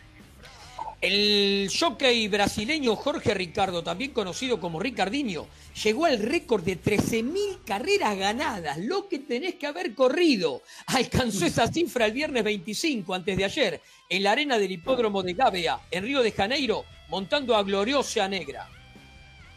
[1.01, 5.47] El jockey brasileño Jorge Ricardo, también conocido como Ricardinho,
[5.85, 10.63] llegó al récord de 13.000 carreras ganadas, lo que tenés que haber corrido.
[10.89, 15.35] Alcanzó esa cifra el viernes 25, antes de ayer, en la arena del hipódromo de
[15.35, 18.69] Gávea, en Río de Janeiro, montando a Gloriosa Negra.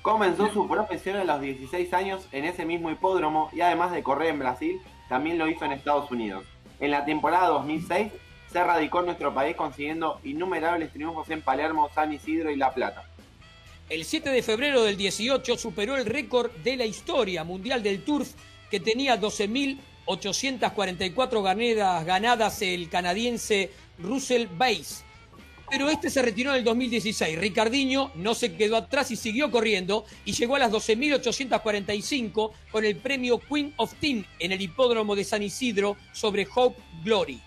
[0.02, 4.30] Comenzó su profesión a los 16 años en ese mismo hipódromo y además de correr
[4.30, 6.44] en Brasil, también lo hizo en Estados Unidos.
[6.80, 8.12] En la temporada 2006
[8.52, 13.04] se radicó en nuestro país consiguiendo innumerables triunfos en Palermo, San Isidro y La Plata.
[13.90, 18.34] El 7 de febrero del 18 superó el récord de la historia mundial del Turf
[18.72, 23.70] que tenía 12.844 ganadas, el canadiense
[24.00, 25.04] Russell Bass.
[25.72, 27.40] Pero este se retiró en el 2016.
[27.40, 32.98] Ricardinho no se quedó atrás y siguió corriendo y llegó a las 12.845 con el
[32.98, 37.42] premio Queen of Team en el hipódromo de San Isidro sobre Hope Glory.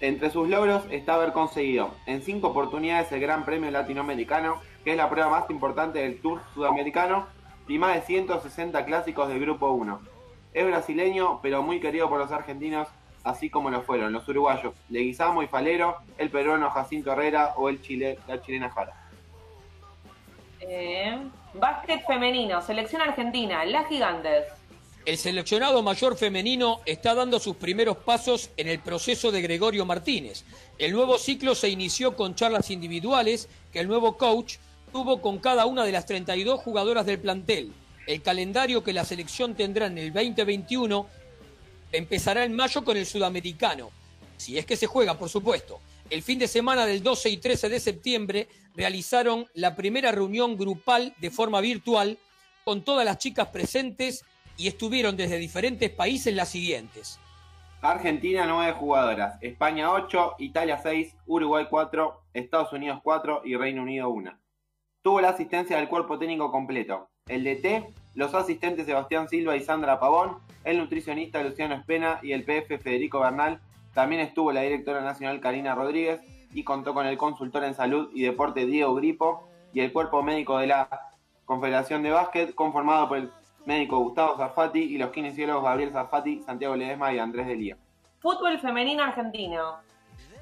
[0.00, 4.96] Entre sus logros está haber conseguido en cinco oportunidades el Gran Premio Latinoamericano, que es
[4.96, 7.28] la prueba más importante del Tour Sudamericano,
[7.68, 10.00] y más de 160 clásicos del Grupo 1.
[10.52, 12.88] Es brasileño, pero muy querido por los argentinos,
[13.26, 17.82] así como lo fueron los uruguayos Leguizamo y Falero, el peruano Jacinto Herrera o el
[17.82, 18.94] chile, la chilena Jara.
[20.60, 21.18] Eh,
[21.54, 24.44] básquet femenino, selección argentina, las gigantes.
[25.04, 30.44] El seleccionado mayor femenino está dando sus primeros pasos en el proceso de Gregorio Martínez.
[30.78, 34.56] El nuevo ciclo se inició con charlas individuales que el nuevo coach
[34.92, 37.72] tuvo con cada una de las 32 jugadoras del plantel.
[38.06, 41.06] El calendario que la selección tendrá en el 2021
[41.92, 43.90] empezará en mayo con el sudamericano,
[44.36, 45.80] si es que se juega, por supuesto.
[46.10, 51.14] El fin de semana del 12 y 13 de septiembre realizaron la primera reunión grupal
[51.18, 52.18] de forma virtual
[52.64, 54.24] con todas las chicas presentes
[54.56, 57.18] y estuvieron desde diferentes países las siguientes.
[57.82, 64.08] Argentina 9 jugadoras, España 8, Italia 6, Uruguay 4, Estados Unidos 4 y Reino Unido
[64.08, 64.38] 1.
[65.02, 70.00] Tuvo la asistencia del cuerpo técnico completo, el DT, los asistentes Sebastián Silva y Sandra
[70.00, 73.60] Pavón, el nutricionista Luciano Espena y el PF Federico Bernal.
[73.94, 76.20] También estuvo la directora nacional Karina Rodríguez
[76.52, 80.58] y contó con el consultor en salud y deporte Diego Gripo y el cuerpo médico
[80.58, 80.88] de la
[81.44, 83.30] Confederación de Básquet conformado por el
[83.66, 87.76] médico Gustavo Zarfati y los kinesiólogos Gabriel Zarfati, Santiago Ledesma y Andrés Delía.
[88.20, 89.85] Fútbol femenino argentino.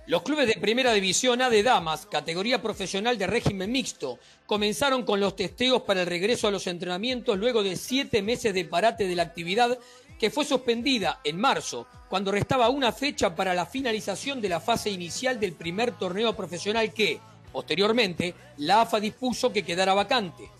[0.06, 5.18] Los clubes de Primera División A de Damas, categoría profesional de régimen mixto, comenzaron con
[5.18, 9.16] los testeos para el regreso a los entrenamientos luego de siete meses de parate de
[9.16, 9.78] la actividad
[10.18, 14.90] que fue suspendida en marzo, cuando restaba una fecha para la finalización de la fase
[14.90, 17.18] inicial del primer torneo profesional que,
[17.50, 20.50] posteriormente, la AFA dispuso que quedara vacante.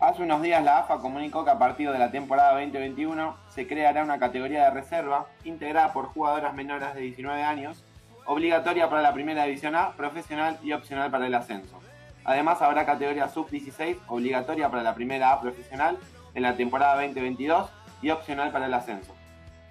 [0.00, 4.04] Hace unos días la AFA comunicó que a partir de la temporada 2021 se creará
[4.04, 7.82] una categoría de reserva integrada por jugadoras menores de 19 años,
[8.26, 11.80] obligatoria para la primera división A, profesional y opcional para el ascenso.
[12.24, 15.96] Además habrá categoría sub-16, obligatoria para la primera A profesional
[16.34, 17.70] en la temporada 2022
[18.02, 19.14] y opcional para el ascenso.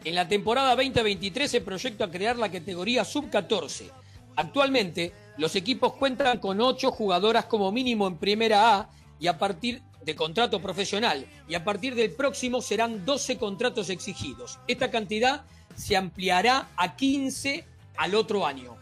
[0.04, 3.92] En la temporada 2023 se proyecta crear la categoría sub-14.
[4.36, 9.82] Actualmente, los equipos cuentan con 8 jugadoras como mínimo en primera A y a partir
[10.04, 14.60] de contrato profesional y a partir del próximo serán 12 contratos exigidos.
[14.68, 15.44] Esta cantidad
[15.76, 17.66] se ampliará a 15
[17.98, 18.76] al otro año.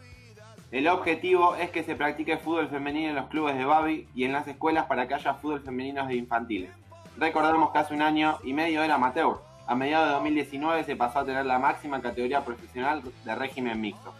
[0.70, 4.32] El objetivo es que se practique fútbol femenino en los clubes de Babi y en
[4.32, 6.70] las escuelas para que haya fútbol femenino de infantiles.
[7.16, 9.36] Recordemos que hace un año y medio era amateur.
[9.66, 14.12] A mediados de 2019 se pasó a tener la máxima categoría profesional de régimen mixto.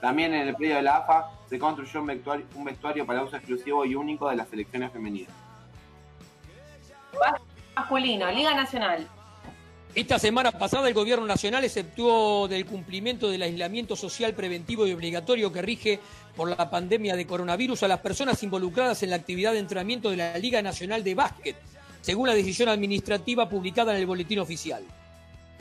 [0.00, 3.36] También en el predio de la AFA se construyó un vestuario, un vestuario para uso
[3.36, 5.32] exclusivo y único de las selecciones femeninas.
[7.74, 9.06] Masculino, Liga Nacional.
[9.96, 15.50] Esta semana pasada el Gobierno Nacional exceptuó del cumplimiento del aislamiento social preventivo y obligatorio
[15.50, 16.00] que rige
[16.36, 20.18] por la pandemia de coronavirus a las personas involucradas en la actividad de entrenamiento de
[20.18, 21.56] la Liga Nacional de Básquet,
[22.02, 24.84] según la decisión administrativa publicada en el Boletín Oficial.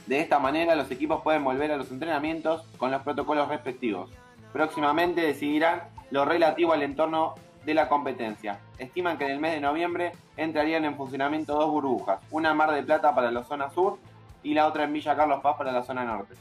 [0.06, 4.10] De esta manera los equipos pueden volver a los entrenamientos con los protocolos respectivos.
[4.52, 7.36] Próximamente decidirán lo relativo al entorno
[7.66, 8.60] de la competencia.
[8.80, 12.84] Estiman que en el mes de noviembre entrarían en funcionamiento dos burbujas, una Mar de
[12.84, 13.98] Plata para la zona sur
[14.46, 16.36] y la otra en Villa Carlos Paz para la zona norte.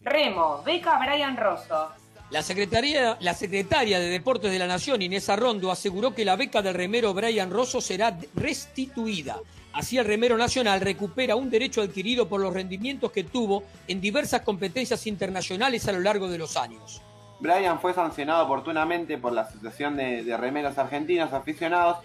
[0.00, 1.90] Remo, beca Brian Rosso.
[2.30, 6.62] La, secretaria, la secretaria de Deportes de la Nación, Inés Arrondo, aseguró que la beca
[6.62, 9.36] del remero Brian Rosso será restituida.
[9.74, 14.40] Así el remero nacional recupera un derecho adquirido por los rendimientos que tuvo en diversas
[14.40, 17.02] competencias internacionales a lo largo de los años.
[17.40, 21.98] Brian fue sancionado oportunamente por la Asociación de, de Remeros Argentinos Aficionados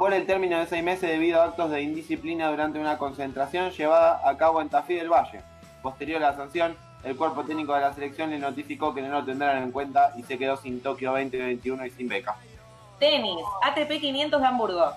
[0.00, 4.26] por el término de seis meses debido a actos de indisciplina durante una concentración llevada
[4.26, 5.42] a cabo en Tafí del Valle.
[5.82, 6.74] Posterior a la sanción,
[7.04, 10.22] el cuerpo técnico de la selección le notificó que no lo tendrán en cuenta y
[10.22, 12.34] se quedó sin Tokio 2021 y sin beca.
[12.98, 14.90] Tenis, ATP 500 de Hamburgo.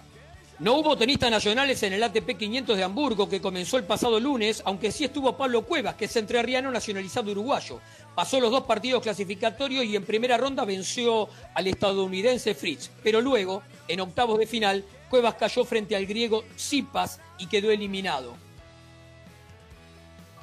[0.60, 4.64] No hubo tenistas nacionales en el ATP 500 de Hamburgo que comenzó el pasado lunes,
[4.64, 7.82] aunque sí estuvo Pablo Cuevas, que es entrerriano nacionalizado uruguayo.
[8.16, 12.90] Pasó los dos partidos clasificatorios y en primera ronda venció al estadounidense Fritz.
[13.04, 18.36] Pero luego, en octavos de final, Cuevas cayó frente al griego Tsipas y quedó eliminado.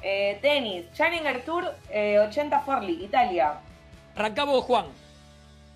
[0.01, 3.59] Eh, tenis, Challenger Tour eh, 80 Forli, Italia.
[4.15, 4.85] Arrancamos, Juan.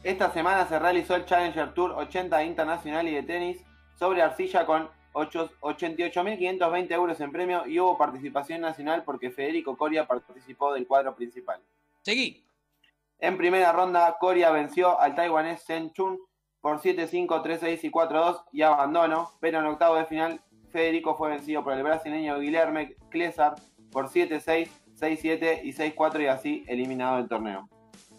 [0.04, 3.58] Esta semana se realizó el Challenger Tour 80 Internacional y de tenis
[3.98, 10.06] sobre arcilla con 8 88.520 euros en premio y hubo participación nacional porque Federico Coria
[10.06, 11.60] participó del cuadro principal.
[12.02, 12.44] Seguí.
[13.20, 16.20] En primera ronda, Coria venció al taiwanés Sen Chun
[16.66, 21.64] por 7-5, 3-6 y 4-2 y abandonó, pero en octavo de final Federico fue vencido
[21.64, 23.54] por el brasileño Guilherme Clesar
[23.92, 24.68] por 7-6,
[25.00, 27.70] 6-7 y 6-4 y así eliminado del torneo.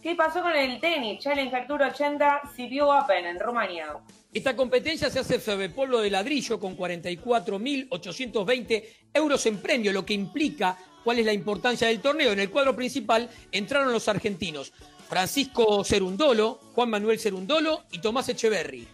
[0.00, 1.24] ¿Qué pasó con el tenis?
[1.24, 3.96] Challenger Tour 80 Sibiu Open en Rumania.
[4.32, 10.14] Esta competencia se hace sobre polvo de ladrillo con 44.820 euros en premio, lo que
[10.14, 12.30] implica cuál es la importancia del torneo.
[12.30, 14.72] En el cuadro principal entraron los argentinos
[15.08, 18.88] Francisco Cerundolo, Juan Manuel Cerundolo y Tomás Echeverry.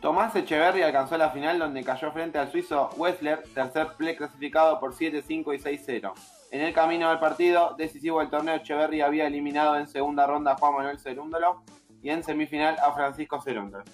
[0.00, 4.94] Tomás Echeverry alcanzó la final donde cayó frente al suizo Wessler, tercer play clasificado por
[4.94, 6.12] 7-5 y 6-0.
[6.50, 10.56] En el camino del partido decisivo del torneo, Echeverry había eliminado en segunda ronda a
[10.56, 11.62] Juan Manuel Cerúndolo
[12.02, 13.84] y en semifinal a Francisco Cerúndolo.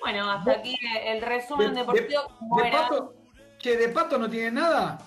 [0.00, 2.22] Bueno, hasta aquí el resumen deportivo.
[2.56, 3.14] De pato,
[3.58, 4.98] que de pato no tiene nada.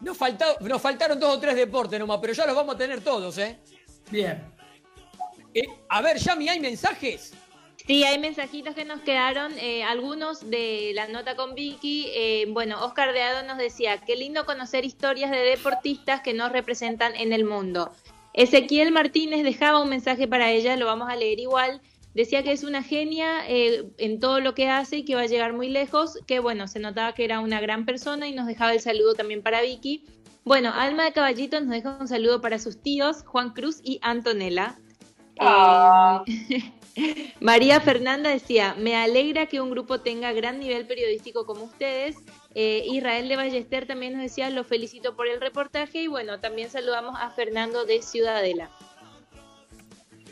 [0.00, 3.02] Nos, faltó, nos faltaron dos o tres deportes nomás, pero ya los vamos a tener
[3.02, 3.58] todos, ¿eh?
[4.10, 4.42] Bien.
[5.54, 7.34] Eh, a ver, Yami, ¿hay mensajes?
[7.86, 12.06] Sí, hay mensajitos que nos quedaron, eh, algunos de la nota con Vicky.
[12.14, 17.14] Eh, bueno, Oscar Deado nos decía, qué lindo conocer historias de deportistas que nos representan
[17.16, 17.92] en el mundo.
[18.34, 21.80] Ezequiel Martínez dejaba un mensaje para ella, lo vamos a leer igual.
[22.14, 25.26] Decía que es una genia eh, en todo lo que hace y que va a
[25.26, 28.74] llegar muy lejos, que bueno, se notaba que era una gran persona y nos dejaba
[28.74, 30.04] el saludo también para Vicky.
[30.44, 34.76] Bueno, Alma de Caballito nos deja un saludo para sus tíos, Juan Cruz y Antonella.
[35.40, 36.72] Eh,
[37.40, 42.16] María Fernanda decía, me alegra que un grupo tenga gran nivel periodístico como ustedes.
[42.54, 46.68] Eh, Israel de Ballester también nos decía, lo felicito por el reportaje y bueno, también
[46.68, 48.70] saludamos a Fernando de Ciudadela.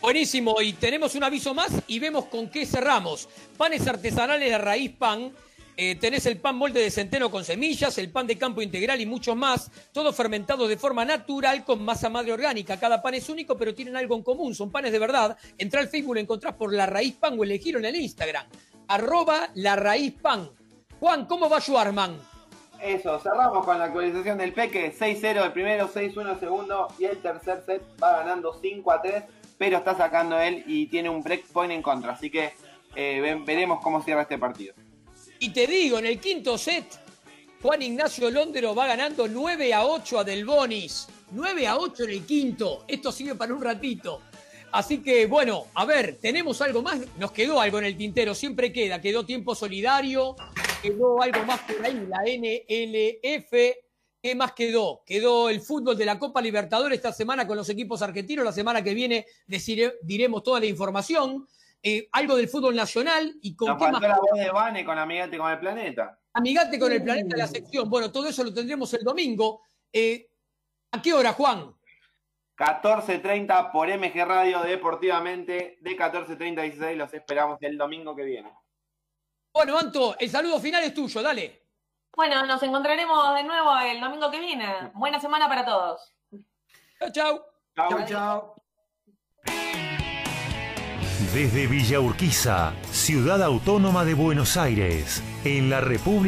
[0.00, 3.28] Buenísimo, y tenemos un aviso más y vemos con qué cerramos.
[3.58, 5.30] Panes artesanales de raíz pan.
[5.76, 9.06] Eh, tenés el pan molde de centeno con semillas, el pan de campo integral y
[9.06, 12.78] muchos más, todos fermentados de forma natural con masa madre orgánica.
[12.78, 15.36] Cada pan es único, pero tienen algo en común, son panes de verdad.
[15.58, 18.46] Entra al Facebook, lo encontrás por La Raíz Pan o elegirlo en el Instagram.
[18.88, 20.50] Arroba La Raíz Pan.
[20.98, 22.18] Juan, ¿cómo va Schwarman?
[22.82, 24.94] Eso, cerramos con la actualización del Peque.
[24.98, 29.24] 6-0 el primero, 6-1 el segundo y el tercer set va ganando 5-3,
[29.60, 32.12] pero está sacando él y tiene un break point en contra.
[32.12, 32.54] Así que
[32.96, 34.72] eh, veremos cómo cierra este partido.
[35.38, 36.86] Y te digo, en el quinto set,
[37.60, 41.08] Juan Ignacio Londero va ganando 9 a 8 a Del Bonis.
[41.32, 42.86] 9 a 8 en el quinto.
[42.88, 44.22] Esto sigue para un ratito.
[44.72, 46.98] Así que, bueno, a ver, ¿tenemos algo más?
[47.18, 48.98] Nos quedó algo en el tintero, siempre queda.
[48.98, 50.36] Quedó tiempo solidario,
[50.80, 53.52] quedó algo más por ahí, la NLF.
[54.22, 55.02] ¿Qué más quedó?
[55.06, 58.44] Quedó el fútbol de la Copa Libertadores esta semana con los equipos argentinos.
[58.44, 61.48] La semana que viene decire- diremos toda la información.
[61.82, 64.02] Eh, algo del fútbol nacional y con Nos qué más.
[64.02, 66.18] la voz de Vane con Amigate con el Planeta.
[66.34, 67.88] Amigate con el planeta de la sección.
[67.88, 69.62] Bueno, todo eso lo tendremos el domingo.
[69.90, 70.28] Eh,
[70.92, 71.74] ¿A qué hora, Juan?
[72.58, 75.78] 14.30 por MG Radio Deportivamente.
[75.80, 78.52] De 14.30 a 16 los esperamos el domingo que viene.
[79.54, 81.69] Bueno, Anto, el saludo final es tuyo, dale.
[82.16, 84.90] Bueno, nos encontraremos de nuevo el domingo que viene.
[84.94, 86.14] Buena semana para todos.
[86.98, 87.44] Chao, chao.
[87.76, 88.54] Chao, chao.
[91.32, 96.20] Desde Villa Urquiza, ciudad autónoma de Buenos Aires, en la República